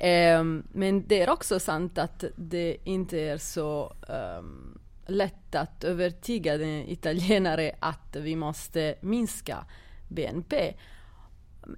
Um, 0.00 0.64
men 0.72 1.06
det 1.06 1.22
är 1.22 1.30
också 1.30 1.60
sant 1.60 1.98
att 1.98 2.24
det 2.36 2.76
inte 2.84 3.18
är 3.18 3.38
så 3.38 3.92
um, 4.38 4.78
lätt 5.06 5.54
att 5.54 5.84
övertyga 5.84 6.56
den 6.56 6.88
italienare 6.88 7.72
att 7.80 8.16
vi 8.16 8.36
måste 8.36 8.94
minska 9.00 9.64
BNP. 10.08 10.74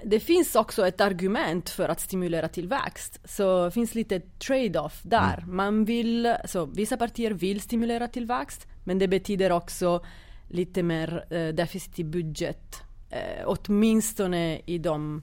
Det 0.04 0.20
finns 0.20 0.56
också 0.56 0.86
ett 0.86 1.00
argument 1.00 1.70
för 1.70 1.88
att 1.88 2.00
stimulera 2.00 2.48
tillväxt. 2.48 3.20
Så 3.24 3.64
det 3.64 3.70
finns 3.70 3.94
lite 3.94 4.20
trade-off 4.20 5.00
där. 5.02 5.38
Mm. 5.38 5.56
Man 5.56 5.84
vill, 5.84 6.36
så 6.44 6.64
vissa 6.66 6.96
partier 6.96 7.30
vill 7.30 7.60
stimulera 7.60 8.08
tillväxt, 8.08 8.66
men 8.84 8.98
det 8.98 9.08
betyder 9.08 9.52
också 9.52 10.04
lite 10.48 10.82
mer 10.82 11.24
eh, 11.30 11.54
deficit 11.54 11.98
i 11.98 12.04
budget. 12.04 12.82
Eh, 13.10 13.44
åtminstone 13.46 14.60
i 14.66 14.78
de 14.78 15.22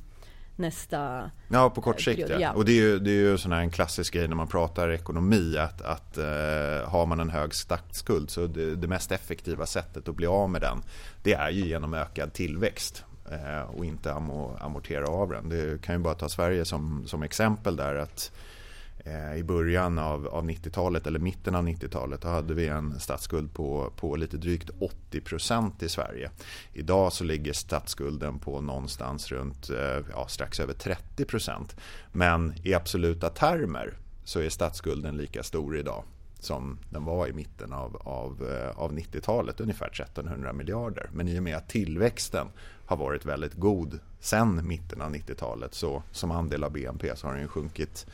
nästa 0.55 1.31
Ja, 1.47 1.69
på 1.69 1.81
kort 1.81 2.01
sikt 2.01 2.29
ja. 2.29 2.39
ja. 2.39 2.51
Och 2.51 2.65
det 2.65 2.71
är 2.71 2.81
ju, 2.81 2.99
det 2.99 3.11
är 3.11 3.31
ju 3.31 3.37
sån 3.37 3.51
en 3.51 3.69
klassisk 3.69 4.13
grej 4.13 4.27
när 4.27 4.35
man 4.35 4.47
pratar 4.47 4.89
ekonomi 4.89 5.57
att, 5.57 5.81
att 5.81 6.17
uh, 6.17 6.89
har 6.89 7.05
man 7.05 7.19
en 7.19 7.29
hög 7.29 7.53
statsskuld 7.53 8.29
så 8.29 8.47
det, 8.47 8.75
det, 8.75 8.87
mest 8.87 9.11
effektiva 9.11 9.65
sättet 9.65 10.09
att 10.09 10.15
bli 10.15 10.27
av 10.27 10.49
med 10.49 10.61
den 10.61 10.83
det 11.23 11.33
är 11.33 11.49
ju 11.49 11.65
genom 11.67 11.93
ökad 11.93 12.33
tillväxt 12.33 13.03
uh, 13.31 13.75
och 13.75 13.85
inte 13.85 14.13
amortera 14.59 15.07
av 15.07 15.29
den. 15.29 15.49
Det 15.49 15.81
kan 15.81 15.95
ju 15.95 15.99
bara 15.99 16.13
ta 16.13 16.29
Sverige 16.29 16.65
som, 16.65 17.03
som 17.07 17.23
exempel 17.23 17.75
där 17.75 17.95
att 17.95 18.31
Eh, 18.35 18.62
Eh, 19.05 19.35
i 19.35 19.43
början 19.43 19.99
av, 19.99 20.27
av 20.27 20.49
90-talet 20.49 21.07
eller 21.07 21.19
mitten 21.19 21.55
av 21.55 21.67
90-talet 21.67 22.21
då 22.21 22.27
hade 22.27 22.53
vi 22.53 22.67
en 22.67 22.99
statsskuld 22.99 23.53
på, 23.53 23.93
på 23.97 24.15
lite 24.15 24.37
drygt 24.37 24.69
80 24.79 25.21
procent 25.21 25.83
i 25.83 25.89
Sverige. 25.89 26.31
Idag 26.73 27.13
så 27.13 27.23
ligger 27.23 27.53
statsskulden 27.53 28.39
på 28.39 28.61
någonstans 28.61 29.31
runt 29.31 29.69
eh, 29.69 30.05
ja, 30.11 30.27
strax 30.27 30.59
över 30.59 30.73
30 30.73 31.25
procent. 31.25 31.75
Men 32.11 32.53
i 32.63 32.73
absoluta 32.73 33.29
termer 33.29 33.93
så 34.23 34.39
är 34.39 34.49
statsskulden 34.49 35.17
lika 35.17 35.43
stor 35.43 35.77
idag 35.77 36.03
som 36.39 36.79
den 36.89 37.05
var 37.05 37.27
i 37.27 37.33
mitten 37.33 37.73
av, 37.73 38.01
av, 38.03 38.47
eh, 38.51 38.79
av 38.79 38.93
90-talet, 38.93 39.61
ungefär 39.61 39.87
1300 39.87 40.53
miljarder. 40.53 41.09
Men 41.13 41.27
i 41.27 41.39
och 41.39 41.43
med 41.43 41.57
att 41.57 41.69
tillväxten 41.69 42.47
har 42.85 42.97
varit 42.97 43.25
väldigt 43.25 43.53
god 43.53 43.99
sen 44.19 44.67
mitten 44.67 45.01
av 45.01 45.15
90-talet 45.15 45.73
så 45.73 46.03
som 46.11 46.31
andel 46.31 46.63
av 46.63 46.71
BNP 46.71 47.15
så 47.15 47.27
har 47.27 47.35
den 47.35 47.47
sjunkit 47.47 48.05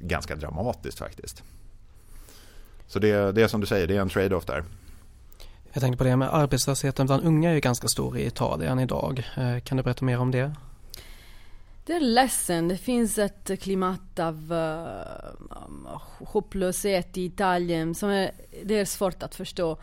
ganska 0.00 0.36
dramatiskt 0.36 0.98
faktiskt. 0.98 1.42
Så 2.86 2.98
det, 2.98 3.32
det 3.32 3.42
är 3.42 3.48
som 3.48 3.60
du 3.60 3.66
säger, 3.66 3.86
det 3.86 3.96
är 3.96 4.00
en 4.00 4.08
trade-off 4.08 4.44
där. 4.44 4.64
Jag 5.72 5.82
tänkte 5.82 5.98
på 5.98 6.04
det 6.04 6.16
med 6.16 6.34
arbetslösheten 6.34 7.06
bland 7.06 7.24
unga 7.24 7.50
är 7.50 7.54
ju 7.54 7.60
ganska 7.60 7.88
stor 7.88 8.18
i 8.18 8.26
Italien 8.26 8.78
idag. 8.78 9.24
Eh, 9.36 9.60
kan 9.60 9.76
du 9.76 9.82
berätta 9.82 10.04
mer 10.04 10.18
om 10.18 10.30
det? 10.30 10.52
Det 11.86 11.92
är 11.92 12.00
ledsen. 12.00 12.68
Det 12.68 12.76
finns 12.76 13.18
ett 13.18 13.60
klimat 13.60 14.18
av 14.18 14.52
uh, 14.52 16.00
hopplöshet 16.18 17.18
i 17.18 17.24
Italien 17.24 17.94
som 17.94 18.10
är, 18.10 18.30
det 18.64 18.78
är 18.78 18.84
svårt 18.84 19.22
att 19.22 19.34
förstå. 19.34 19.78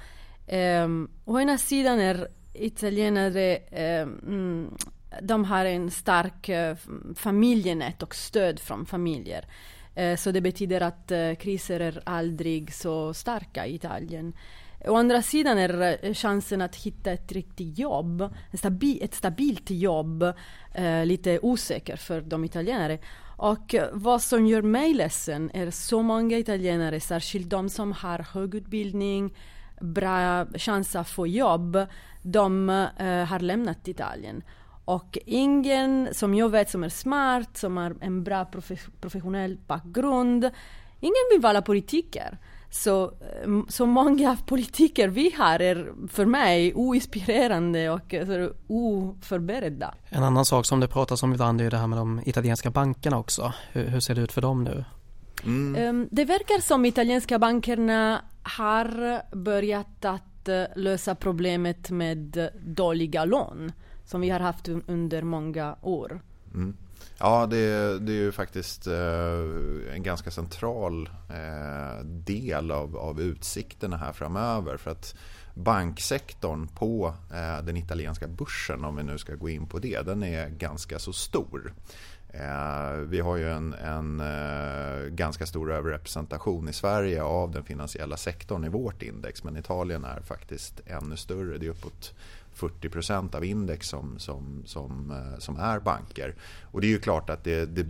Um, 0.48 1.10
å 1.26 1.40
ena 1.40 1.58
sidan 1.58 2.00
är 2.00 2.28
italienare 2.54 3.60
um, 4.04 4.78
de 5.22 5.46
har 5.46 5.66
en 5.66 5.92
stark 5.92 6.50
uh, 6.50 6.76
familjenät 7.16 8.04
och 8.04 8.16
stöd 8.16 8.60
från 8.60 8.86
familjer. 8.86 9.46
Eh, 9.98 10.16
så 10.16 10.32
det 10.32 10.42
betyder 10.42 10.82
att 10.82 11.12
eh, 11.12 11.34
kriser 11.34 11.80
är 11.80 12.02
aldrig 12.06 12.74
så 12.74 13.14
starka 13.14 13.66
i 13.66 13.76
Italien. 13.76 14.34
Å 14.86 14.96
andra 14.96 15.22
sidan 15.22 15.58
är 15.58 15.98
eh, 16.02 16.14
chansen 16.14 16.62
att 16.62 16.76
hitta 16.76 17.12
ett 17.12 17.32
riktigt 17.32 17.80
jobb, 17.80 18.34
ett 19.02 19.14
stabilt 19.14 19.70
jobb, 19.70 20.24
eh, 20.74 21.06
lite 21.06 21.40
osäker 21.40 21.96
för 21.96 22.22
de 22.22 22.46
italienare. 22.46 23.00
Och 23.38 23.76
eh, 23.76 23.90
vad 23.94 24.22
som 24.22 24.46
gör 24.48 24.62
mig 24.62 24.94
ledsen 24.94 25.52
är 25.54 25.72
så 25.72 26.02
många 26.02 26.38
italienare, 26.38 27.00
särskilt 27.00 27.50
de 27.50 27.70
som 27.70 27.92
har 27.92 28.20
hög 28.20 28.56
utbildning, 28.56 29.36
bra 29.82 30.46
chans 30.46 30.96
att 30.96 31.10
få 31.10 31.28
jobb, 31.28 31.78
de 32.22 32.70
har 33.30 33.40
lämnat 33.40 33.88
Italien. 33.88 34.44
Och 34.88 35.18
ingen 35.26 36.10
som 36.14 36.36
jag 36.36 36.50
vet 36.50 36.70
som 36.70 36.84
är 36.84 36.90
smart, 36.90 37.58
som 37.58 37.78
har 37.78 37.96
en 38.02 38.24
bra 38.24 38.46
professionell 39.02 39.58
bakgrund, 39.68 40.44
ingen 41.00 41.14
vill 41.32 41.42
vara 41.42 41.62
politiker. 41.62 42.38
Så, 42.70 43.04
eh, 43.04 43.50
så 43.70 43.86
många 43.86 44.38
politiker 44.46 45.08
vi 45.08 45.34
har 45.38 45.60
är 45.60 45.94
för 46.08 46.26
mig 46.26 46.74
oinspirerande 46.76 47.90
och 47.90 48.16
så, 48.26 48.52
oförberedda. 48.68 49.94
En 50.10 50.24
annan 50.24 50.46
sak 50.46 50.66
som 50.66 50.80
det 50.80 50.88
pratas 50.88 51.24
om 51.24 51.34
ibland 51.34 51.62
är 51.62 51.72
det 51.72 51.78
här 51.78 51.88
med 51.88 51.98
de 51.98 52.22
italienska 52.26 52.70
bankerna 52.70 53.18
också. 53.18 53.54
Hur, 53.72 53.88
hur 53.88 54.00
ser 54.00 54.16
det 54.16 54.22
ut 54.22 54.32
för 54.32 54.42
dem 54.42 54.64
nu? 54.64 54.86
Mm. 55.46 55.76
Ehm, 55.76 56.08
det 56.12 56.26
verkar 56.26 56.62
som 56.62 56.86
italienska 56.86 57.40
bankerna 57.40 58.22
har 58.44 59.22
börjat 59.36 60.06
att 60.06 60.48
eh, 60.48 60.64
lösa 60.76 61.16
problemet 61.16 61.90
med 61.90 62.50
dåliga 62.66 63.26
lån 63.26 63.72
som 64.08 64.22
vi 64.22 64.30
har 64.30 64.40
haft 64.40 64.68
under 64.68 65.22
många 65.22 65.76
år. 65.82 66.22
Mm. 66.54 66.78
Ja, 67.20 67.46
det, 67.46 68.00
det, 68.00 68.12
är 68.12 68.18
ju 68.18 68.32
faktiskt 68.32 68.88
eh, 68.88 69.94
en 69.96 70.04
ganska 70.04 70.32
central 70.32 71.10
eh, 71.30 72.06
del 72.06 72.72
av, 72.72 72.98
av 72.98 73.22
utsikterna 73.22 73.98
här 73.98 74.12
framöver. 74.12 74.78
För 74.78 74.92
att 74.92 75.16
banksektorn 75.54 76.68
på 76.68 77.14
eh, 77.34 77.66
den 77.66 77.78
italienska 77.78 78.28
börsen, 78.28 78.86
om 78.86 78.96
vi 78.96 79.04
nu 79.04 79.18
ska 79.18 79.36
gå 79.36 79.50
in 79.50 79.68
på 79.68 79.80
det, 79.80 80.02
den 80.06 80.24
är 80.24 80.50
ganska 80.50 81.00
så 81.00 81.14
stor. 81.14 81.74
Vi 83.06 83.20
har 83.20 83.38
ju 83.38 83.52
en, 83.52 83.74
en 83.74 84.22
ganska 85.16 85.46
stor 85.46 85.72
överrepresentation 85.72 86.70
i 86.70 86.74
Sverige 86.74 87.24
av 87.24 87.52
den 87.52 87.64
finansiella 87.64 88.18
sektorn 88.18 88.66
i 88.66 88.70
vårt 88.70 89.02
index 89.04 89.44
men 89.44 89.58
Italien 89.58 90.04
är 90.04 90.22
faktiskt 90.22 90.82
ännu 90.86 91.18
större. 91.18 91.58
Det 91.58 91.66
är 91.66 91.70
uppåt 91.70 92.14
40 92.58 92.90
procent 92.90 93.36
av 93.36 93.46
index 93.46 93.88
som, 93.88 94.20
som, 94.20 94.64
som, 94.66 95.12
eh, 95.12 95.40
som 95.40 95.58
är 95.58 95.80
banker. 95.80 96.36
Och 96.72 96.82
det 96.82 96.88
är 96.88 96.90
ju 96.90 97.00
klart 97.00 97.30
att 97.30 97.44
det, 97.44 97.66
det, 97.66 97.84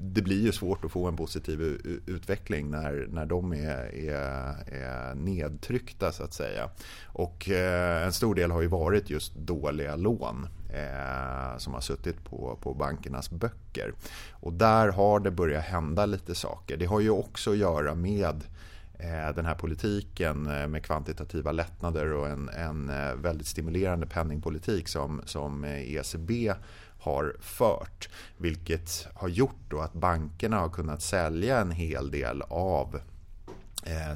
det 0.00 0.22
blir 0.22 0.42
ju 0.42 0.52
svårt 0.52 0.84
att 0.84 0.92
få 0.92 1.06
en 1.06 1.16
positiv 1.16 1.60
utveckling 2.06 2.70
när, 2.70 3.06
när 3.10 3.26
de 3.26 3.52
är, 3.52 3.94
är, 3.94 4.54
är 4.72 5.14
nedtryckta 5.14 6.12
så 6.12 6.22
att 6.22 6.32
säga. 6.32 6.70
Och 7.06 7.50
eh, 7.50 8.06
en 8.06 8.12
stor 8.12 8.34
del 8.34 8.50
har 8.50 8.60
ju 8.60 8.68
varit 8.68 9.10
just 9.10 9.34
dåliga 9.34 9.96
lån 9.96 10.46
eh, 10.70 11.58
som 11.58 11.74
har 11.74 11.80
suttit 11.80 12.24
på, 12.24 12.58
på 12.62 12.74
bankernas 12.74 13.30
böcker. 13.30 13.92
Och 14.30 14.52
där 14.52 14.88
har 14.88 15.20
det 15.20 15.30
börjat 15.30 15.64
hända 15.64 16.06
lite 16.06 16.34
saker. 16.34 16.76
Det 16.76 16.86
har 16.86 17.00
ju 17.00 17.10
också 17.10 17.50
att 17.50 17.56
göra 17.56 17.94
med 17.94 18.34
Eh, 18.34 18.67
Eh, 19.00 19.34
den 19.34 19.46
här 19.46 19.54
politiken 19.54 20.46
eh, 20.46 20.68
med 20.68 20.84
kvantitativa 20.84 21.52
lättnader 21.52 22.12
och 22.12 22.28
en, 22.28 22.48
en 22.48 22.90
eh, 22.90 23.14
väldigt 23.14 23.46
stimulerande 23.46 24.06
penningpolitik 24.06 24.88
som, 24.88 25.22
som 25.24 25.64
ECB 25.64 26.54
har 27.00 27.36
fört. 27.40 28.08
Vilket 28.36 29.08
har 29.14 29.28
gjort 29.28 29.60
då 29.68 29.80
att 29.80 29.92
bankerna 29.92 30.58
har 30.58 30.68
kunnat 30.68 31.02
sälja 31.02 31.60
en 31.60 31.70
hel 31.70 32.10
del 32.10 32.42
av 32.48 33.00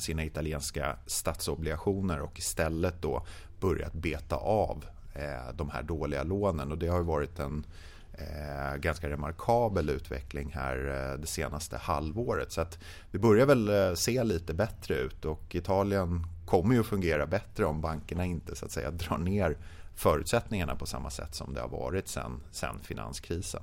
sina 0.01 0.25
italienska 0.25 0.97
statsobligationer 1.07 2.21
och 2.21 2.39
istället 2.39 3.03
då 3.03 3.27
börjat 3.61 3.93
beta 3.93 4.37
av 4.37 4.85
de 5.55 5.71
här 5.71 5.83
dåliga 5.83 6.23
lånen 6.23 6.73
och 6.73 6.79
det 6.79 6.87
har 6.87 7.03
varit 7.03 7.39
en 7.39 7.67
eh, 8.13 8.77
ganska 8.77 9.11
remarkabel 9.11 9.91
utveckling 9.91 10.53
här 10.55 10.77
eh, 11.13 11.19
det 11.21 11.27
senaste 11.27 11.77
halvåret. 11.77 12.53
Så 12.53 12.61
att 12.61 12.79
det 13.11 13.19
börjar 13.19 13.47
väl 13.47 13.69
eh, 13.69 13.95
se 13.95 14.25
lite 14.25 14.55
bättre 14.55 14.95
ut 14.95 15.25
och 15.25 15.55
Italien 15.55 16.27
kommer 16.47 16.75
ju 16.75 16.81
att 16.81 16.87
fungera 16.87 17.27
bättre 17.27 17.65
om 17.65 17.81
bankerna 17.81 18.25
inte 18.25 18.57
så 18.57 18.65
att 18.65 18.71
säga 18.71 18.91
drar 18.91 19.19
ner 19.19 19.57
förutsättningarna 19.95 20.77
på 20.77 20.87
samma 20.87 21.11
sätt 21.11 21.35
som 21.35 21.55
det 21.55 21.61
har 21.61 21.69
varit 21.69 22.09
sen, 22.09 22.41
sen 22.51 22.81
finanskrisen. 22.83 23.63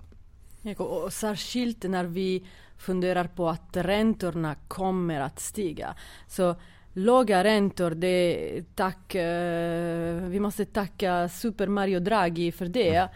Och 0.77 1.13
särskilt 1.13 1.83
när 1.83 2.03
vi 2.03 2.47
funderar 2.77 3.27
på 3.27 3.49
att 3.49 3.77
räntorna 3.77 4.55
kommer 4.67 5.19
att 5.19 5.39
stiga. 5.39 5.95
Så 6.27 6.55
låga 6.93 7.43
räntor, 7.43 7.91
det 7.91 8.63
tack, 8.75 9.15
eh, 9.15 10.15
vi 10.15 10.39
måste 10.39 10.65
tacka 10.65 11.29
Super 11.29 11.67
Mario 11.67 11.99
Draghi 11.99 12.51
för 12.51 12.65
det. 12.65 13.09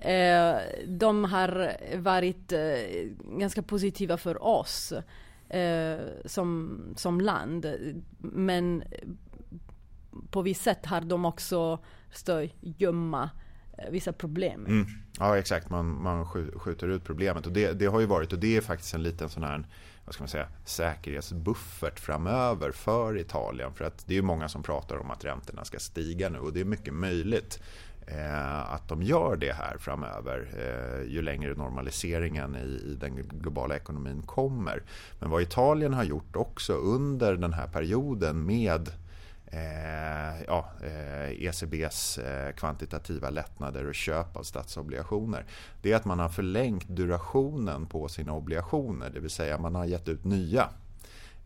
Eh, 0.00 0.56
de 0.86 1.24
har 1.24 1.76
varit 1.96 2.52
eh, 2.52 2.60
ganska 3.38 3.62
positiva 3.62 4.16
för 4.16 4.42
oss 4.42 4.92
eh, 5.48 5.98
som, 6.24 6.80
som 6.96 7.20
land. 7.20 7.66
Men 8.18 8.84
på 10.30 10.42
visst 10.42 10.62
sätt 10.62 10.86
har 10.86 11.00
de 11.00 11.24
också 11.24 11.78
stött 12.12 12.50
gömma 12.60 13.30
eh, 13.78 13.90
vissa 13.90 14.12
problem. 14.12 14.66
Mm. 14.66 14.86
Ja 15.18 15.38
exakt, 15.38 15.70
man, 15.70 16.02
man 16.02 16.26
skjuter 16.26 16.88
ut 16.88 17.04
problemet 17.04 17.46
och 17.46 17.52
det, 17.52 17.72
det 17.72 17.86
har 17.86 18.00
ju 18.00 18.06
varit 18.06 18.32
och 18.32 18.38
det 18.38 18.56
är 18.56 18.60
faktiskt 18.60 18.94
en 18.94 19.02
liten 19.02 19.28
sån 19.28 19.42
här 19.42 19.66
vad 20.08 20.14
ska 20.14 20.22
man 20.22 20.28
säga, 20.28 20.48
säkerhetsbuffert 20.64 22.00
framöver 22.00 22.72
för 22.72 23.18
Italien. 23.18 23.74
För 23.74 23.84
att 23.84 24.06
det 24.06 24.18
är 24.18 24.22
många 24.22 24.48
som 24.48 24.62
pratar 24.62 24.96
om 24.96 25.10
att 25.10 25.24
räntorna 25.24 25.64
ska 25.64 25.78
stiga 25.78 26.28
nu 26.28 26.38
och 26.38 26.52
det 26.52 26.60
är 26.60 26.64
mycket 26.64 26.94
möjligt 26.94 27.62
Eh, 28.10 28.72
att 28.72 28.88
de 28.88 29.02
gör 29.02 29.36
det 29.36 29.52
här 29.52 29.76
framöver 29.78 30.48
eh, 30.56 31.12
ju 31.12 31.22
längre 31.22 31.54
normaliseringen 31.54 32.56
i, 32.56 32.96
den 33.00 33.16
globala 33.16 33.76
ekonomin 33.76 34.22
kommer. 34.22 34.82
Men 35.18 35.30
vad 35.30 35.42
Italien 35.42 35.94
har 35.94 36.04
gjort 36.04 36.36
också 36.36 36.72
under 36.72 37.36
den 37.36 37.52
här 37.52 37.66
perioden 37.66 38.46
med 38.46 38.88
eh, 39.46 40.42
ja, 40.46 40.70
ECBs 40.80 41.42
eh, 41.42 41.46
ECBs 41.46 42.18
eh, 42.18 42.52
kvantitativa 42.52 43.30
lättnader 43.30 43.86
och 43.86 43.94
köp 43.94 44.36
av 44.36 44.42
statsobligationer 44.42 45.44
det 45.82 45.92
är 45.92 45.96
att 45.96 46.04
man 46.04 46.18
har 46.18 46.28
förlängt 46.28 46.88
durationen 46.88 47.86
på 47.86 48.08
sina 48.08 48.32
obligationer, 48.32 49.10
det 49.10 49.20
vill 49.20 49.30
säga 49.30 49.58
man 49.58 49.74
har 49.74 49.84
gett 49.84 50.08
ut 50.08 50.24
nya 50.24 50.68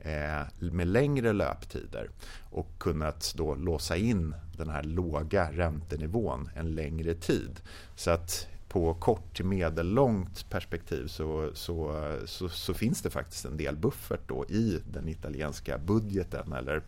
Eh, 0.04 0.42
med 0.58 0.86
längre 0.86 1.32
löptider 1.32 2.10
och 2.50 2.68
kunnat 2.78 3.34
då 3.36 3.54
låsa 3.54 3.96
in 3.96 4.34
den 4.56 4.68
här 4.68 4.82
låga 4.82 5.52
räntenivån 5.52 6.50
en 6.54 6.74
längre 6.74 7.14
tid. 7.14 7.60
Så 7.96 8.10
att 8.10 8.48
på 8.68 8.94
kort 8.94 9.36
till 9.36 9.44
medellångt 9.44 10.50
perspektiv 10.50 11.06
så, 11.06 11.50
så, 11.54 12.06
så, 12.24 12.48
så, 12.48 12.74
finns 12.74 13.02
det 13.02 13.10
faktiskt 13.10 13.44
en 13.44 13.56
del 13.56 13.76
buffert 13.76 14.28
då 14.28 14.44
i 14.44 14.80
den 14.92 15.08
italienska 15.08 15.78
budgeten 15.78 16.52
eller 16.52 16.82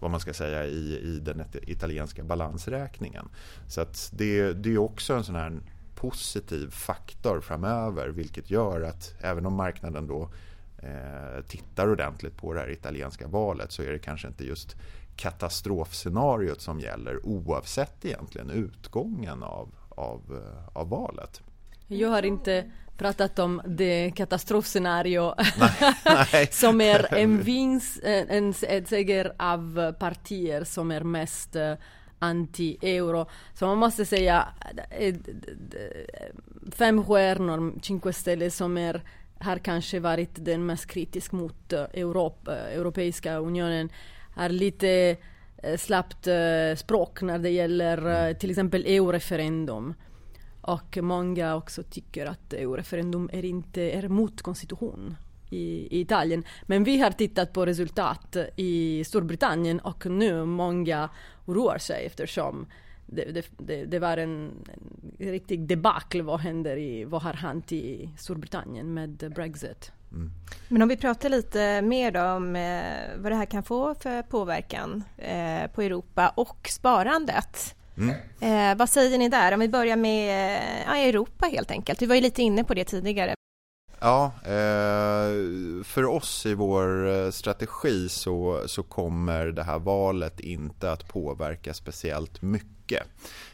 vad 0.00 0.10
man 0.10 0.20
ska 0.20 0.34
säga 0.34 0.66
i, 0.66 0.98
i 0.98 1.18
den 1.18 1.42
italienska 1.62 2.24
balansräkningen. 2.24 3.28
Så 3.68 3.80
att 3.80 4.10
det, 4.14 4.52
det 4.52 4.72
är 4.74 4.78
också 4.78 5.14
en 5.14 5.24
sån 5.24 5.34
här 5.34 5.60
positiv 5.94 6.70
faktor 6.70 7.40
framöver 7.40 8.08
vilket 8.08 8.50
gör 8.50 8.80
att 8.80 9.14
även 9.20 9.46
om 9.46 9.54
marknaden 9.54 10.06
då 10.06 10.30
eh, 10.82 11.44
tittar 11.48 11.88
ordentligt 11.88 12.36
på 12.36 12.52
det 12.52 12.60
här 12.60 12.70
italienska 12.70 13.28
valet 13.28 13.72
så 13.72 13.82
är 13.82 13.92
det 13.92 13.98
kanske 13.98 14.28
inte 14.28 14.44
just 14.44 14.76
katastrofscenariot 15.16 16.60
som 16.60 16.80
gäller 16.80 17.26
oavsett 17.26 18.04
egentligen 18.04 18.50
utgången 18.50 19.42
av, 19.42 19.74
av, 19.88 20.20
eh, 20.30 20.76
av 20.76 20.88
valet. 20.88 21.42
Jag 21.86 22.08
har 22.08 22.22
inte 22.22 22.70
pratat 22.96 23.38
om 23.38 23.62
det 23.66 24.10
katastrofscenario 24.16 25.34
som 26.50 26.80
är 26.80 27.14
en 27.14 27.42
vinst, 27.42 28.00
en, 28.02 28.54
en 28.60 28.86
seger 28.86 29.32
av 29.38 29.92
partier 29.92 30.64
som 30.64 30.90
är 30.90 31.00
mest 31.00 31.56
eh, 31.56 31.74
anti-euro. 32.18 33.26
Så 33.54 33.66
man 33.66 33.78
måste 33.78 34.04
säga 34.04 34.48
fem 36.72 37.04
stjärnor, 37.04 37.80
Cinque 37.82 38.12
Stelle 38.12 38.50
som 38.50 38.78
är 38.78 39.02
har 39.40 39.58
kanske 39.58 40.00
varit 40.00 40.30
den 40.34 40.66
mest 40.66 40.86
kritisk 40.86 41.32
mot 41.32 41.72
uh, 41.72 41.78
Europa, 41.78 42.52
uh, 42.52 42.58
Europeiska 42.58 43.36
unionen, 43.36 43.88
har 44.34 44.48
lite 44.48 45.16
uh, 45.64 45.76
slappt 45.76 46.28
språk 46.76 47.22
när 47.22 47.38
det 47.38 47.50
gäller 47.50 48.34
till 48.34 48.50
exempel 48.50 48.84
EU-referendum. 48.86 49.94
Och 50.60 50.98
många 51.02 51.54
också 51.54 51.82
tycker 51.82 52.26
att 52.26 52.52
EU-referendum 52.52 53.30
är 53.32 53.44
inte 53.44 53.82
är 53.82 54.08
mot 54.08 54.42
konstitution 54.42 55.16
i, 55.50 55.96
i, 55.96 56.00
Italien. 56.00 56.44
Men 56.62 56.84
vi 56.84 57.00
har 57.00 57.10
tittat 57.10 57.52
på 57.52 57.66
resultat 57.66 58.36
i 58.56 59.04
Storbritannien 59.04 59.80
och 59.80 60.06
nu 60.06 60.44
många 60.44 61.08
oroar 61.46 61.78
sig 61.78 62.06
eftersom 62.06 62.66
det, 63.10 63.44
det, 63.58 63.84
det, 63.84 63.98
var 63.98 64.16
en, 64.16 64.52
en 65.18 65.30
riktig 65.30 65.66
debacle 65.66 66.22
vad 66.22 66.40
händer 66.40 66.76
i, 66.76 67.04
vad 67.04 67.22
har 67.22 67.32
hänt 67.32 67.72
i 67.72 68.10
Storbritannien 68.18 68.94
med 68.94 69.32
Brexit. 69.34 69.92
Mm. 70.12 70.30
Men 70.68 70.82
om 70.82 70.88
vi 70.88 70.96
pratar 70.96 71.28
lite 71.28 71.82
mer 71.82 72.10
då 72.10 72.22
om 72.22 72.56
eh, 72.56 72.82
vad 73.18 73.32
det 73.32 73.36
här 73.36 73.46
kan 73.46 73.62
få 73.62 73.94
för 73.94 74.22
påverkan 74.22 75.04
eh, 75.16 75.70
på 75.74 75.82
Europa 75.82 76.28
och 76.28 76.68
sparandet. 76.70 77.74
Mm. 77.96 78.14
Eh, 78.40 78.78
vad 78.78 78.88
säger 78.88 79.18
ni 79.18 79.28
där? 79.28 79.54
Om 79.54 79.60
vi 79.60 79.68
börjar 79.68 79.96
med 79.96 80.62
ja, 80.86 80.96
Europa 80.96 81.46
helt 81.46 81.70
enkelt. 81.70 82.02
Vi 82.02 82.06
var 82.06 82.14
ju 82.14 82.20
lite 82.20 82.42
inne 82.42 82.64
på 82.64 82.74
det 82.74 82.84
tidigare. 82.84 83.34
Ja, 84.00 84.32
eh, 84.44 85.84
för 85.84 86.04
oss 86.04 86.46
i 86.46 86.54
vår 86.54 87.08
eh, 87.08 87.30
strategi 87.30 88.08
så, 88.08 88.62
så 88.66 88.82
kommer 88.82 89.46
det 89.46 89.62
här 89.62 89.78
valet 89.78 90.40
inte 90.40 90.92
att 90.92 91.08
påverka 91.08 91.74
speciellt 91.74 92.42
mycket. 92.42 92.79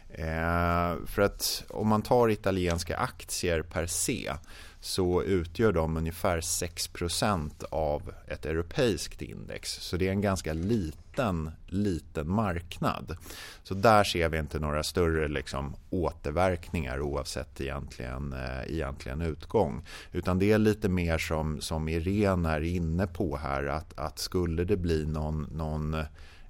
Eh, 0.09 1.07
för 1.07 1.23
att 1.23 1.65
om 1.69 1.89
man 1.89 2.03
tar 2.03 2.31
italienska 2.31 2.97
aktier 2.97 3.63
per 3.63 3.87
se 3.87 4.33
så 4.81 5.23
utgör 5.23 5.73
de 5.73 5.97
ungefär 5.97 6.41
6% 6.41 7.65
av 7.71 8.13
ett 8.27 8.47
europeiskt 8.47 9.23
index. 9.23 9.73
Så 9.73 9.97
det 9.97 10.09
är 10.09 10.13
en 10.13 10.21
ganska 10.21 10.53
liten, 10.53 11.51
liten 11.67 12.31
marknad. 12.31 13.17
Så 13.63 13.75
där 13.75 14.05
ser 14.05 14.29
vi 14.29 14.39
inte 14.39 14.59
några 14.59 14.83
större 14.83 15.29
liksom, 15.29 15.77
återverkningar 15.91 17.01
oavsett 17.01 17.61
egentligen, 17.61 18.33
eh, 18.33 18.75
egentligen 18.75 19.21
utgång. 19.21 19.85
Utan 20.13 20.39
det 20.39 20.53
är 20.53 20.59
lite 20.59 20.89
mer 20.89 21.19
som, 21.19 21.61
som 21.61 21.89
Irene 21.89 22.51
är 22.51 22.63
inne 22.63 23.07
på 23.07 23.37
här 23.37 23.67
att, 23.67 23.99
att 23.99 24.19
skulle 24.19 24.65
det 24.65 24.77
bli 24.77 25.07
någon, 25.07 25.43
någon 25.53 25.97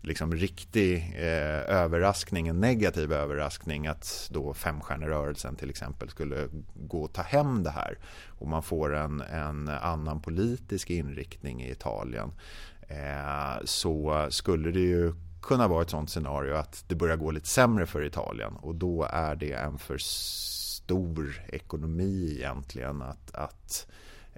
liksom 0.00 0.34
riktig 0.34 0.96
eh, 1.16 1.76
överraskning, 1.76 2.48
en 2.48 2.60
negativ 2.60 3.12
överraskning 3.12 3.86
att 3.86 4.28
då 4.32 4.54
femstjärnerörelsen 4.54 5.56
till 5.56 5.70
exempel 5.70 6.08
skulle 6.08 6.48
gå 6.74 7.02
och 7.02 7.12
ta 7.12 7.22
hem 7.22 7.62
det 7.62 7.70
här. 7.70 7.98
Och 8.28 8.48
man 8.48 8.62
får 8.62 8.94
en, 8.94 9.20
en 9.20 9.68
annan 9.68 10.20
politisk 10.20 10.90
inriktning 10.90 11.62
i 11.62 11.70
Italien. 11.70 12.32
Eh, 12.88 13.64
så 13.64 14.26
skulle 14.30 14.70
det 14.70 14.80
ju 14.80 15.14
kunna 15.42 15.68
vara 15.68 15.82
ett 15.82 15.90
sånt 15.90 16.10
scenario 16.10 16.54
att 16.54 16.84
det 16.88 16.94
börjar 16.94 17.16
gå 17.16 17.30
lite 17.30 17.48
sämre 17.48 17.86
för 17.86 18.04
Italien. 18.04 18.52
Och 18.56 18.74
då 18.74 19.08
är 19.10 19.36
det 19.36 19.52
en 19.52 19.78
för 19.78 19.98
stor 19.98 21.42
ekonomi 21.48 22.34
egentligen 22.36 23.02
att, 23.02 23.34
att 23.34 23.86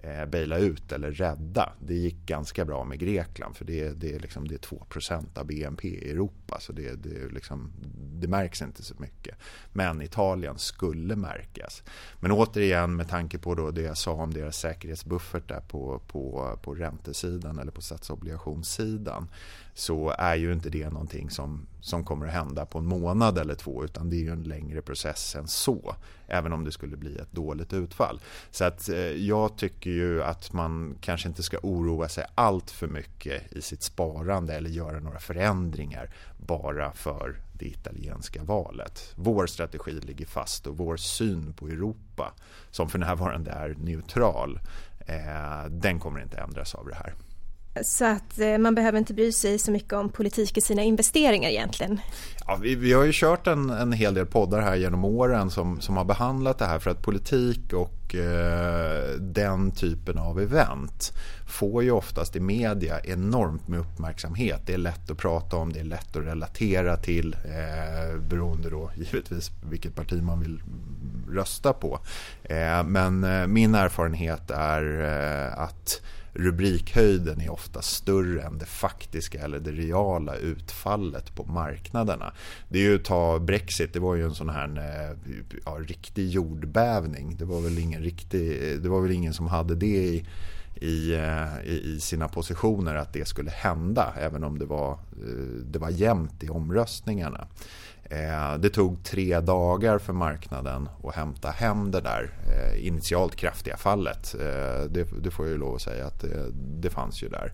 eh, 0.03 0.27
baila 0.27 0.59
ut 0.59 0.93
eller 0.93 1.11
rädda. 1.11 1.73
Det 1.81 1.95
gick 1.95 2.27
ganska 2.27 2.65
bra 2.65 2.85
med 2.85 2.99
Grekland 2.99 3.57
för 3.57 3.65
det, 3.65 3.91
det, 3.91 4.15
är, 4.15 4.21
liksom, 4.21 4.49
det 4.49 4.55
är 4.55 4.77
2% 4.77 5.39
av 5.39 5.47
BNP 5.47 5.89
i 5.89 6.11
Europa 6.11 6.61
så 6.61 6.73
det, 6.73 6.95
det, 6.95 7.33
liksom, 7.33 7.73
det 8.21 8.29
märks 8.29 8.63
inte 8.63 8.83
så 8.83 8.95
mycket. 8.99 9.37
Men 9.73 10.03
Italien 10.03 10.59
skulle 10.59 11.17
märkas. 11.17 11.83
Men 12.21 12.33
återigen 12.33 12.97
med 12.97 13.09
tanke 13.09 13.39
på 13.39 13.55
då 13.55 13.71
det 13.71 13.83
jag 13.83 13.97
sa 13.97 14.13
om 14.13 14.35
deras 14.35 14.57
säkerhetsbuffert 14.57 15.49
där 15.49 15.61
på, 15.61 15.99
på, 16.07 16.59
på 16.63 16.75
räntesidan 16.75 17.59
eller 17.59 17.73
på 17.73 17.83
statsobligationssidan 17.83 19.29
så 19.79 20.15
är 20.19 20.35
ju 20.35 20.53
inte 20.53 20.71
det 20.71 20.91
någonting 20.91 21.31
som, 21.31 21.67
som 21.81 22.05
kommer 22.05 22.27
att 22.27 22.33
hända 22.33 22.67
på 22.67 22.79
en 22.79 22.87
månad 22.87 23.39
eller 23.39 23.55
två 23.55 23.85
utan 23.85 24.11
det 24.11 24.17
är 24.17 24.21
ju 24.21 24.33
en 24.33 24.43
längre 24.43 24.83
process 24.83 25.35
än 25.35 25.49
så. 25.49 25.95
Även 26.27 26.53
om 26.53 26.65
det 26.65 26.73
skulle 26.73 26.97
bli 26.97 27.19
ett 27.19 27.33
dåligt 27.33 27.73
utfall. 27.73 28.21
Så 28.51 28.65
att 28.65 28.89
eh, 28.89 28.97
jag 28.97 29.57
tycker 29.57 29.91
ju 29.91 30.23
att 30.23 30.53
man 30.53 30.97
kanske 31.01 31.29
inte 31.29 31.43
ska 31.43 31.59
oroa 31.63 32.09
sig 32.09 32.25
allt 32.35 32.71
för 32.71 32.87
mycket 32.87 33.53
i 33.53 33.63
sitt 33.63 33.83
sparande 33.83 34.55
eller 34.55 34.71
göra 34.71 35.01
några 35.01 35.19
förändringar 35.19 36.11
bara 36.39 36.93
för 36.93 37.37
det 37.53 37.67
italienska 37.67 38.43
valet. 38.43 39.13
Vår 39.17 39.47
strategi 39.47 39.93
ligger 39.93 40.27
fast 40.27 40.67
och 40.67 40.77
vår 40.77 40.97
syn 40.97 41.53
på 41.53 41.69
Europa 41.69 42.33
som 42.71 42.89
för 42.89 42.99
närvarande 42.99 43.51
är 43.51 43.75
neutral 43.79 44.61
eh, 45.01 45.71
den 45.71 46.01
kommer 46.01 46.21
inte 46.21 46.37
ändras 46.37 46.75
av 46.75 46.89
det 46.89 46.95
här. 46.95 47.15
Så 47.83 48.05
att 48.05 48.39
eh, 48.39 48.59
man 48.59 48.75
behöver 48.75 48.99
inte 48.99 49.15
bry 49.15 49.33
sig 49.33 49.59
så 49.59 49.71
mycket 49.71 49.93
om 49.93 50.09
politik 50.09 50.59
i 50.59 50.61
sina 50.61 50.83
investeringar 50.83 51.49
egentligen. 51.51 52.01
Ja, 52.47 52.59
vi, 52.63 52.75
vi 52.75 52.93
har 52.93 53.05
ju 53.05 53.13
kört 53.15 53.47
en, 53.47 53.71
en 53.71 53.93
hel 53.93 54.15
del 54.15 54.27
poddar 54.27 54.61
här 54.61 54.77
genom 54.77 55.05
åren 55.05 55.51
som, 55.51 55.81
som 55.81 55.97
har 55.97 56.05
behandlat 56.05 56.59
det 56.59 56.65
här 56.65 56.79
för 56.79 56.91
att 56.91 57.03
politik 57.03 57.73
och 57.73 58.15
eh, 58.15 59.15
den 59.21 59.71
typen 59.71 60.19
av 60.19 60.41
event 60.41 61.13
får 61.49 61.83
ju 61.83 61.91
oftast 61.91 62.37
i 62.37 62.41
media 62.41 63.01
enormt 63.01 63.69
med 63.69 63.81
uppmärksamhet. 63.81 64.61
Det 64.67 64.75
är 64.75 64.79
lätt 64.79 65.11
att 65.11 65.19
prata 65.19 65.57
om, 65.57 65.73
det 65.73 65.81
är 65.81 65.85
lätt 65.85 66.17
att 66.17 66.25
relatera 66.25 66.97
till 66.97 67.37
eh, 67.45 68.21
beroende 68.21 68.71
då 68.71 68.91
givetvis 68.97 69.51
vilket 69.71 69.95
parti 69.95 70.23
man 70.23 70.41
vill 70.41 70.63
rösta 71.31 71.73
på. 71.73 72.01
Eh, 72.43 72.85
men 72.85 73.25
eh, 73.25 73.47
min 73.47 73.75
erfarenhet 73.75 74.51
är 74.51 75.01
eh, 75.01 75.63
att 75.63 76.01
rubrikhöjden 76.39 77.41
är 77.41 77.53
ofta 77.53 77.83
större 77.83 78.43
än 78.43 78.59
det 78.59 78.67
faktiska 78.67 79.41
eller 79.41 79.61
det 79.61 79.71
reala 79.71 80.37
utfallet 80.37 81.35
på 81.35 81.45
marknaderna. 81.45 82.33
Det 82.69 82.79
är 82.79 82.83
ju 82.83 82.99
ta 82.99 83.39
Brexit, 83.39 83.93
det 83.93 84.01
var 84.01 84.15
ju 84.15 84.25
en 84.25 84.35
sån 84.35 84.49
här 84.49 84.69
eh, 84.77 85.17
ja, 85.65 85.79
riktig 85.87 86.29
jordbävning. 86.29 87.37
Det 87.37 87.45
var 87.45 87.61
väl 87.61 87.79
ingen, 87.79 88.03
riktig, 88.03 88.59
det 88.83 88.89
var 88.89 89.01
väl 89.01 89.13
ingen 89.13 89.35
som 89.35 89.47
hade 89.47 89.75
det 89.75 89.87
i 89.87 90.27
Eh, 90.81 91.65
i, 91.65 91.95
i, 91.95 92.01
sina 92.01 92.29
positioner 92.29 92.95
att 92.95 93.13
det 93.13 93.29
skulle 93.29 93.51
hända 93.51 94.13
även 94.21 94.45
om 94.45 94.59
det 94.59 94.67
var, 94.67 94.93
eh, 94.93 94.99
det 95.65 95.79
var 95.79 95.91
jämnt 95.91 96.43
i 96.43 96.49
omröstningarna. 96.49 97.47
Eh, 98.05 98.55
det 98.59 98.71
tog 98.71 99.05
tre 99.05 99.41
dagar 99.41 99.99
för 99.99 100.13
marknaden 100.13 100.89
att 101.05 101.15
hämta 101.15 101.51
hem 101.51 101.91
det 101.91 102.01
där 102.01 102.31
initialt 102.77 103.37
kraftiga 103.37 103.77
fallet. 103.77 104.35
Det, 104.91 105.23
det 105.23 105.31
får 105.31 105.47
jag 105.47 105.53
ju 105.53 105.59
lov 105.59 105.75
att 105.75 105.83
säga 105.83 106.07
att 106.07 106.21
det, 106.21 106.51
det 106.53 106.91
fanns 106.91 107.23
ju 107.23 107.29
där. 107.29 107.53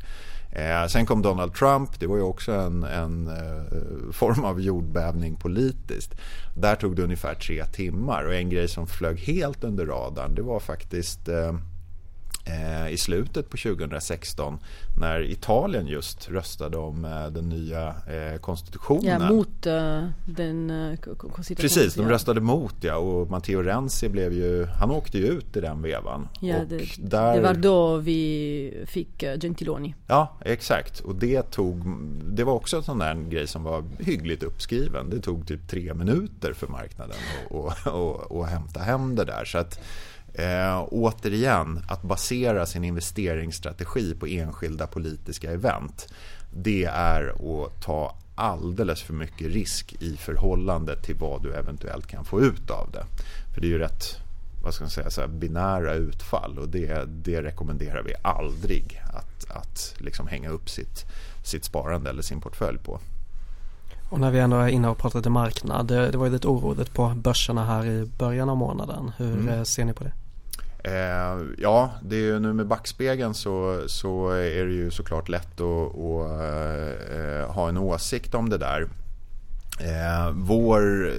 Sen 0.89 1.07
kom 1.07 1.23
Donald 1.23 1.55
Trump, 1.55 2.01
det 2.01 2.07
var 2.07 2.17
ju 2.17 2.23
också 2.23 2.53
en, 2.53 2.83
en 2.85 3.31
form 4.13 4.45
av 4.45 4.61
jordbävning 4.61 5.37
politiskt. 5.37 6.15
Där 6.57 6.77
tog 6.77 6.97
det 6.97 7.03
ungefär 7.03 7.35
tre 7.35 7.65
timmar 7.65 8.25
och 8.25 8.35
en 8.35 8.51
grej 8.51 8.69
som 8.69 8.87
flög 8.87 9.19
helt 9.19 9.65
under 9.65 9.87
radarn 9.87 10.35
det 10.35 10.43
var 10.43 10.61
faktiskt 10.61 11.29
Eh, 11.29 11.53
i 12.91 12.97
slutet 12.97 13.51
på 13.51 13.57
2016 13.57 14.59
när 14.97 15.21
Italien 15.21 15.87
just 15.87 16.31
röstade 16.31 16.77
om 16.77 17.05
eh, 17.05 17.27
den 17.27 17.49
nya 17.49 17.89
eh, 17.89 18.39
konstitutionen. 18.41 19.23
Ja, 19.23 19.33
mot 19.33 19.63
den 20.25 20.73
konstitutionen. 21.19 21.57
Precis, 21.57 21.95
de 21.95 22.09
röstade 22.09 22.41
mot 22.41 22.75
ja 22.81 22.97
och 22.97 23.31
Matteo 23.31 23.63
Renzi 23.63 24.09
blev 24.09 24.33
ju, 24.33 24.67
han 24.67 24.91
åkte 24.91 25.19
ju 25.19 25.27
ut 25.27 25.57
i 25.57 25.61
den 25.61 25.83
vevan. 25.83 26.29
Ja, 26.41 26.57
det, 26.69 26.85
där... 26.99 27.35
det, 27.35 27.41
var 27.41 27.55
då 27.55 27.97
vi 27.97 28.85
fick 28.87 29.25
Gentiloni. 29.41 29.95
Ja, 30.07 30.39
exakt. 30.41 31.01
Och 31.01 31.15
det 31.15 31.43
tog, 31.43 31.83
det 32.25 32.45
var 32.45 32.53
också 32.53 32.77
en 32.77 32.83
sån 32.83 32.99
där 32.99 33.15
grej 33.15 33.47
som 33.47 33.63
var 33.63 33.85
hyggligt 33.99 34.43
uppskriven. 34.43 35.11
Det 35.11 35.21
tog 35.21 35.47
typ 35.47 35.69
tre 35.69 35.95
minuter 35.95 36.53
för 36.53 36.67
marknaden 36.67 37.17
att 38.31 38.51
hämta 38.51 38.81
hem 38.81 39.15
det 39.15 39.25
där. 39.25 39.45
Så 39.45 39.59
att 39.59 39.81
Eh, 40.35 40.85
återigen, 40.91 41.85
att 41.89 42.03
basera 42.03 42.67
sin 42.67 42.85
investeringsstrategi 42.85 44.15
på 44.15 44.27
enskilda 44.27 44.87
politiska 44.87 45.53
event 45.53 46.09
det 46.57 46.85
är 46.85 47.29
att 47.29 47.83
ta 47.83 48.17
alldeles 48.35 49.03
för 49.03 49.15
mycket 49.15 49.53
risk 49.53 49.97
i 50.01 50.17
förhållande 50.17 50.97
till 51.03 51.17
vad 51.17 51.43
du 51.43 51.55
eventuellt 51.55 52.07
kan 52.07 52.25
få 52.25 52.41
ut 52.41 52.71
av 52.71 52.91
det. 52.93 53.05
För 53.55 53.61
det 53.61 53.67
är 53.67 53.71
ju 53.71 53.79
rätt 53.79 54.19
vad 54.65 54.75
ska 54.75 54.85
man 54.85 54.91
säga, 54.91 55.11
så 55.11 55.21
här, 55.21 55.29
binära 55.29 55.95
utfall 55.95 56.59
och 56.59 56.69
det, 56.69 57.05
det 57.05 57.43
rekommenderar 57.43 58.03
vi 58.03 58.15
aldrig 58.23 59.03
att, 59.15 59.51
att 59.51 59.95
liksom 59.99 60.27
hänga 60.27 60.49
upp 60.49 60.71
sitt, 60.71 61.05
sitt 61.45 61.65
sparande 61.65 62.11
eller 62.11 62.23
sin 62.23 62.41
portfölj 62.41 62.79
på. 62.79 63.01
Och 64.11 64.21
när 64.21 64.31
vi 64.31 64.39
ändå 64.39 64.57
är 64.57 64.69
inne 64.69 64.89
och 64.89 64.99
pratar 64.99 65.19
lite 65.19 65.31
marknad, 65.31 65.87
det, 65.87 66.11
det 66.11 66.19
var 66.19 66.27
ju 66.27 66.33
lite 66.33 66.49
oroligt 66.49 66.95
på 66.95 67.09
börserna 67.09 67.65
här 67.65 67.87
i 67.87 68.11
början 68.19 68.49
av 68.49 68.57
månaden. 68.57 69.13
Hur 69.17 69.33
mm. 69.33 69.49
Eh, 69.49 69.63
ser 69.63 69.85
ni 69.85 69.93
på 69.93 70.05
det? 70.05 70.13
Eh, 70.85 71.43
ja, 71.59 71.91
det 72.03 72.17
är 72.17 72.21
ju 72.21 72.39
nu 72.39 72.53
med 72.53 72.67
backspegeln 72.67 73.35
så, 73.35 73.83
så 73.87 74.31
är 74.31 74.65
det 74.65 74.73
ju 74.73 74.91
såklart 74.91 75.29
lätt 75.29 75.61
att, 75.61 75.97
att 75.97 77.11
eh, 77.11 77.55
ha 77.55 77.69
en 77.69 77.79
åsikt 77.79 78.35
om 78.35 78.49
det 78.49 78.59
där. 78.59 78.89
Eh, 79.81 80.31
vår 80.35 81.13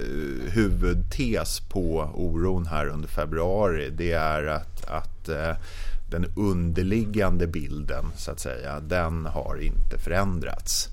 huvudtes 0.50 1.60
på 1.60 2.10
oron 2.14 2.66
här 2.66 2.86
under 2.86 3.08
februari 3.08 3.90
det 3.90 4.12
är 4.12 4.46
att, 4.46 4.84
att 4.84 5.28
eh, 5.28 5.56
den 6.10 6.26
underliggande 6.36 7.46
bilden 7.46 8.04
så 8.16 8.30
att 8.30 8.40
säga, 8.40 8.80
den 8.80 9.26
har 9.26 9.62
inte 9.62 9.98
förändrats. 9.98 10.88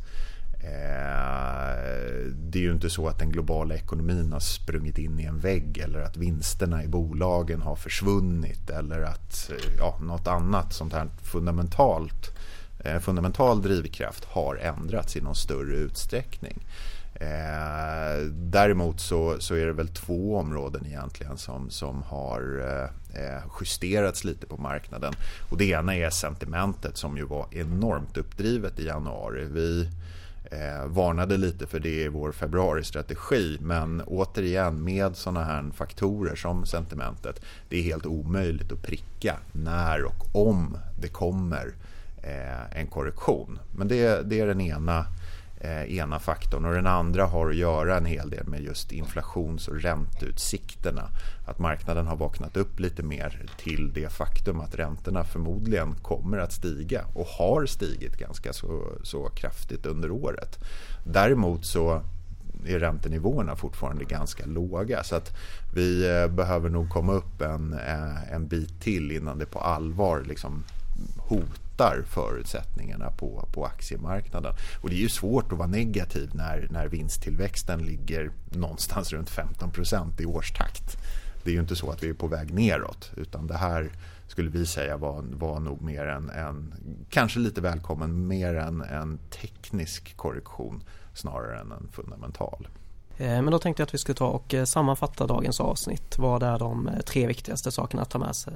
Eh, 0.63 2.29
det 2.35 2.59
är 2.59 2.63
ju 2.63 2.71
inte 2.71 2.89
så 2.89 3.07
att 3.07 3.19
den 3.19 3.31
globala 3.31 3.75
ekonomin 3.75 4.33
har 4.33 4.39
sprungit 4.39 4.97
in 4.97 5.19
i 5.19 5.23
en 5.23 5.39
vägg 5.39 5.77
eller 5.77 5.99
att 5.99 6.17
vinsterna 6.17 6.83
i 6.83 6.87
bolagen 6.87 7.61
har 7.61 7.75
försvunnit 7.75 8.69
eller 8.69 9.01
att 9.01 9.51
eh, 9.51 9.75
ja, 9.77 9.99
något 10.01 10.27
annat 10.27 10.73
sånt 10.73 10.93
här 10.93 11.07
fundamentalt, 11.23 12.31
eh, 12.79 12.99
fundamental 12.99 13.61
drivkraft 13.61 14.25
har 14.25 14.55
ändrats 14.55 15.15
i 15.15 15.21
någon 15.21 15.35
större 15.35 15.75
utsträckning. 15.75 16.65
Däremot 18.31 18.99
så, 18.99 19.35
så 19.39 19.55
är 19.55 19.65
det 19.65 19.73
väl 19.73 19.87
två 19.87 20.37
områden 20.37 20.85
egentligen 20.85 21.37
som, 21.37 21.69
som 21.69 22.01
har 22.01 22.89
justerats 23.59 24.23
lite 24.23 24.45
på 24.45 24.57
marknaden. 24.57 25.13
Och 25.51 25.57
det 25.57 25.65
ena 25.65 25.95
är 25.95 26.09
sentimentet 26.09 26.97
som 26.97 27.17
ju 27.17 27.25
var 27.25 27.47
enormt 27.51 28.17
uppdrivet 28.17 28.79
i 28.79 28.85
januari. 28.85 29.45
Vi 29.51 29.89
eh, 30.51 30.87
varnade 30.87 31.37
lite 31.37 31.67
för 31.67 31.79
det 31.79 32.03
i 32.03 32.07
vår 32.07 32.31
februaristrategi. 32.31 33.57
Men 33.61 34.01
återigen 34.01 34.83
med 34.83 35.15
sådana 35.15 35.43
här 35.43 35.71
faktorer 35.75 36.35
som 36.35 36.65
sentimentet. 36.65 37.41
Det 37.69 37.77
är 37.77 37.83
helt 37.83 38.05
omöjligt 38.05 38.71
att 38.71 38.83
pricka 38.83 39.37
när 39.51 40.03
och 40.03 40.47
om 40.47 40.77
det 41.01 41.07
kommer 41.07 41.73
eh, 42.23 42.79
en 42.79 42.87
korrektion. 42.87 43.59
Men 43.71 43.87
det, 43.87 44.29
det 44.29 44.39
är 44.39 44.47
den 44.47 44.61
ena 44.61 45.05
eh, 45.63 45.97
ena 45.97 46.19
faktorn. 46.19 46.65
Och 46.65 46.73
den 46.73 46.87
andra 46.87 47.25
har 47.25 47.49
att 47.49 47.55
göra 47.55 47.97
en 47.97 48.05
hel 48.05 48.29
del 48.29 48.47
med 48.47 48.61
just 48.61 48.91
inflations 48.91 49.67
och 49.67 49.81
ränteutsikterna. 49.81 51.09
Att 51.45 51.59
marknaden 51.59 52.07
har 52.07 52.15
vaknat 52.15 52.57
upp 52.57 52.79
lite 52.79 53.03
mer 53.03 53.45
till 53.57 53.93
det 53.93 54.11
faktum 54.11 54.59
att 54.59 54.75
räntorna 54.75 55.23
förmodligen 55.23 55.95
kommer 55.95 56.37
att 56.37 56.53
stiga 56.53 57.05
och 57.13 57.25
har 57.25 57.65
stigit 57.65 58.17
ganska 58.17 58.53
så, 58.53 58.83
så 59.03 59.29
kraftigt 59.29 59.85
under 59.85 60.11
året. 60.11 60.59
Däremot 61.03 61.65
så 61.65 62.01
är 62.65 62.79
räntenivåerna 62.79 63.55
fortfarande 63.55 64.03
ganska 64.03 64.45
låga. 64.45 65.03
Så 65.03 65.15
att 65.15 65.35
vi 65.73 66.19
eh, 66.21 66.27
behöver 66.27 66.69
nog 66.69 66.89
komma 66.89 67.13
upp 67.13 67.41
en, 67.41 67.73
eh, 67.73 68.33
en 68.33 68.47
bit 68.47 68.81
till 68.81 69.11
innan 69.11 69.37
det 69.37 69.45
på 69.45 69.59
allvar 69.59 70.23
liksom 70.27 70.63
hotar 71.17 71.62
förutsättningarna 72.07 73.11
på, 73.11 73.47
på 73.53 73.65
aktiemarknaden. 73.65 74.53
Och 74.81 74.89
det 74.89 74.95
är 74.95 74.99
ju 74.99 75.09
svårt 75.09 75.51
att 75.51 75.57
vara 75.57 75.67
negativ 75.67 76.29
när, 76.33 76.67
när 76.71 76.87
vinsttillväxten 76.87 77.79
ligger 77.79 78.31
någonstans 78.49 79.13
runt 79.13 79.31
15% 79.31 80.21
i 80.21 80.25
årstakt. 80.25 80.97
Det 81.43 81.49
är 81.49 81.53
ju 81.53 81.59
inte 81.59 81.75
så 81.75 81.91
att 81.91 82.03
vi 82.03 82.09
är 82.09 82.13
på 82.13 82.27
väg 82.27 82.53
neråt 82.53 83.11
utan 83.15 83.47
det 83.47 83.57
här 83.57 83.89
skulle 84.27 84.49
vi 84.49 84.65
säga 84.65 84.97
var, 84.97 85.23
var 85.31 85.59
nog 85.59 85.81
mer 85.81 86.05
en, 86.05 86.29
en 86.29 86.73
kanske 87.09 87.39
lite 87.39 87.61
välkommen, 87.61 88.27
mer 88.27 88.55
en, 88.55 88.81
en 88.81 89.19
teknisk 89.41 90.17
korrektion 90.17 90.83
snarare 91.13 91.59
än 91.59 91.71
en 91.71 91.87
fundamental. 91.91 92.67
Eh, 93.17 93.41
men 93.41 93.51
då 93.51 93.59
tänkte 93.59 93.81
jag 93.81 93.87
att 93.87 93.93
vi 93.93 93.97
skulle 93.97 94.15
ta 94.15 94.27
och 94.27 94.53
eh, 94.53 94.65
sammanfatta 94.65 95.27
dagens 95.27 95.59
avsnitt. 95.59 96.17
Vad 96.17 96.43
är 96.43 96.59
de 96.59 96.87
eh, 96.87 96.99
tre 96.99 97.27
viktigaste 97.27 97.71
sakerna 97.71 98.01
att 98.01 98.09
ta 98.09 98.19
med 98.19 98.35
sig? 98.35 98.53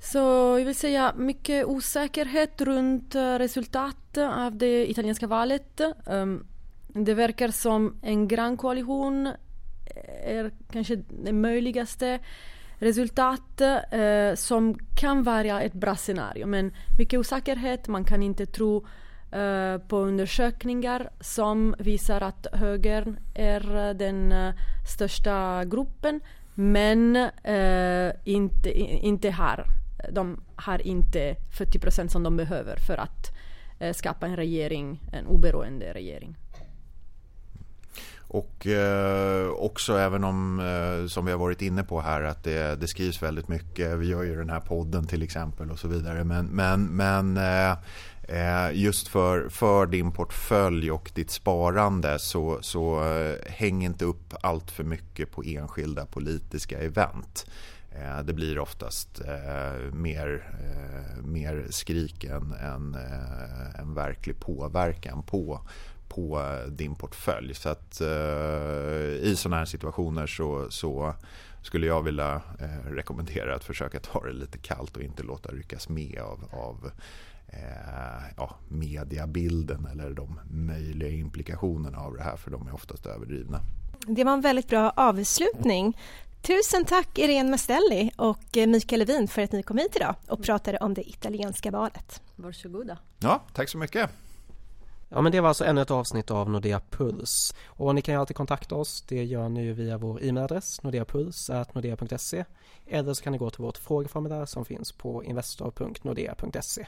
Så 0.00 0.18
jag 0.58 0.64
vill 0.64 0.74
säga 0.74 1.12
mycket 1.16 1.66
osäkerhet 1.66 2.60
runt 2.60 3.14
eh, 3.14 3.38
resultat 3.38 3.96
resultatet 4.16 4.46
av 4.46 4.56
det 4.56 4.90
italienska 4.90 5.26
valet. 5.26 5.80
Ehm, 6.06 6.46
det 6.88 7.14
verkar 7.14 7.50
som 7.50 7.96
en 8.02 8.28
grannkoalition 8.28 9.26
eh, 9.26 10.36
är 10.36 10.50
kanske 10.72 10.96
det 11.24 11.32
möjligaste 11.32 12.18
resultatet 12.78 13.92
eh, 13.92 14.34
som 14.34 14.78
kan 15.00 15.22
vara 15.22 15.62
ett 15.62 15.72
bra 15.72 15.96
scenario. 15.96 16.46
Men 16.46 16.72
mycket 16.98 17.20
osäkerhet, 17.20 17.88
man 17.88 18.04
kan 18.04 18.22
inte 18.22 18.46
tro 18.46 18.86
på 19.88 19.98
undersökningar 19.98 21.10
som 21.20 21.74
visar 21.78 22.20
att 22.20 22.46
högern 22.52 23.18
är 23.34 23.94
den 23.94 24.34
största 24.94 25.64
gruppen 25.64 26.20
men 26.54 27.28
inte, 28.24 28.70
inte 29.06 29.30
här 29.30 29.64
de 30.12 30.40
har 30.56 30.86
inte 30.86 31.36
40 31.58 31.78
procent 31.78 32.12
som 32.12 32.22
de 32.22 32.36
behöver 32.36 32.76
för 32.76 32.96
att 32.96 33.36
eh, 33.78 33.92
skapa 33.92 34.26
en 34.26 34.36
regering, 34.36 35.00
en 35.12 35.26
oberoende 35.26 35.92
regering. 35.92 36.36
Och 38.28 38.66
eh, 38.66 39.48
också 39.48 39.98
även 39.98 40.24
om, 40.24 40.60
eh, 40.60 41.08
som 41.08 41.24
vi 41.24 41.32
har 41.32 41.38
varit 41.38 41.62
inne 41.62 41.82
på 41.82 42.00
här, 42.00 42.22
att 42.22 42.44
det, 42.44 42.80
det, 42.80 42.88
skrivs 42.88 43.22
väldigt 43.22 43.48
mycket. 43.48 43.98
Vi 43.98 44.06
gör 44.06 44.22
ju 44.22 44.36
den 44.36 44.50
här 44.50 44.60
podden 44.60 45.06
till 45.06 45.22
exempel 45.22 45.70
och 45.70 45.78
så 45.78 45.88
vidare. 45.88 46.24
Men, 46.24 46.46
men, 46.46 46.84
men 46.84 47.36
eh, 47.36 47.70
eh 48.22 48.70
just 48.72 49.08
för, 49.08 49.48
för 49.48 49.86
din 49.86 50.12
portfölj 50.12 50.90
och 50.90 51.10
ditt 51.14 51.30
sparande 51.30 52.18
så, 52.18 52.58
så 52.60 53.04
eh, 53.04 53.36
häng 53.46 53.84
inte 53.84 54.04
upp 54.04 54.34
allt 54.40 54.70
för 54.70 54.84
mycket 54.84 55.30
på 55.32 55.42
enskilda 55.42 56.06
politiska 56.06 56.78
event. 56.78 57.46
Eh, 58.00 58.22
det 58.22 58.32
blir 58.32 58.58
oftast 58.58 59.20
eh, 59.20 59.92
mer, 59.92 60.50
eh, 60.60 61.22
mer 61.22 61.66
skrik 61.70 62.24
än, 62.24 62.52
än, 62.52 62.94
eh, 62.94 63.80
en 63.80 63.94
verklig 63.94 64.40
påverkan 64.40 65.22
på, 65.22 65.60
på 66.08 66.42
din 66.68 66.94
portfölj. 66.94 67.54
Så 67.54 67.68
att 67.68 68.00
eh, 68.00 68.08
i 69.22 69.34
sådana 69.36 69.56
här 69.56 69.64
situationer 69.64 70.26
så, 70.26 70.70
så 70.70 71.14
skulle 71.62 71.86
jag 71.86 72.02
vilja 72.02 72.42
eh, 72.60 72.90
rekommendera 72.90 73.54
att 73.54 73.64
försöka 73.64 74.00
ta 74.00 74.24
det 74.24 74.32
lite 74.32 74.58
kallt 74.58 74.96
och 74.96 75.02
inte 75.02 75.22
låta 75.22 75.48
ryckas 75.48 75.88
med 75.88 76.18
av, 76.20 76.44
av 76.52 76.90
eh, 77.48 78.24
ja, 78.36 78.56
mediabilden 78.68 79.86
eller 79.92 80.10
de 80.10 80.40
möjliga 80.50 81.10
implikationerna 81.10 81.98
av 81.98 82.16
det 82.16 82.22
här 82.22 82.36
för 82.36 82.50
de 82.50 82.66
är 82.66 82.74
oftast 82.74 83.06
överdrivna. 83.06 83.60
Det 84.06 84.24
var 84.24 84.32
en 84.32 84.40
väldigt 84.40 84.68
bra 84.68 84.92
avslutning. 84.96 85.96
Tusen 86.42 86.84
tack 86.84 87.18
Irene 87.18 87.50
Mastelli 87.50 88.10
och 88.16 88.56
Mikael 88.66 88.98
Levin 88.98 89.28
för 89.28 89.42
att 89.42 89.52
ni 89.52 89.62
kom 89.62 89.78
hit 89.78 89.96
idag 89.96 90.14
och 90.28 90.42
pratade 90.42 90.78
om 90.78 90.94
det 90.94 91.08
italienska 91.08 91.70
valet. 91.70 92.22
Varsågoda. 92.36 92.98
Ja, 93.18 93.42
tack 93.54 93.68
så 93.68 93.78
mycket. 93.78 94.10
Ja 95.08 95.20
men 95.20 95.32
det 95.32 95.40
var 95.40 95.48
alltså 95.48 95.64
ännu 95.64 95.82
ett 95.82 95.90
avsnitt 95.90 96.30
av 96.30 96.50
Nordea 96.50 96.80
Puls 96.90 97.54
och 97.66 97.94
ni 97.94 98.02
kan 98.02 98.14
ju 98.14 98.20
alltid 98.20 98.36
kontakta 98.36 98.74
oss. 98.74 99.04
Det 99.08 99.24
gör 99.24 99.48
ni 99.48 99.72
via 99.72 99.98
vår 99.98 100.22
e-mailadress 100.22 100.82
nordeapuls.nordea.se 100.82 102.44
eller 102.86 103.14
så 103.14 103.22
kan 103.22 103.32
ni 103.32 103.38
gå 103.38 103.50
till 103.50 103.62
vårt 103.62 103.78
frågeformulär 103.78 104.46
som 104.46 104.64
finns 104.64 104.92
på 104.92 105.24
investor.nordea.se. 105.24 106.86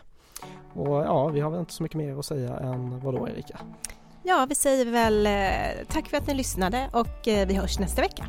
Och 0.75 0.97
ja, 0.97 1.29
vi 1.29 1.41
har 1.41 1.51
väl 1.51 1.61
inte 1.61 1.73
så 1.73 1.83
mycket 1.83 1.99
mer 1.99 2.19
att 2.19 2.27
säga 2.27 2.59
än 2.59 3.01
vad 3.01 3.15
då 3.15 3.29
Erika? 3.29 3.61
Ja, 4.23 4.47
vi 4.49 4.55
säger 4.55 4.85
väl 4.87 5.27
eh, 5.27 5.87
tack 5.89 6.09
för 6.09 6.17
att 6.17 6.27
ni 6.27 6.35
lyssnade 6.35 6.91
och 6.93 7.29
eh, 7.29 7.49
vi 7.49 7.55
hörs 7.55 7.79
nästa 7.79 8.03
vecka. 8.03 8.27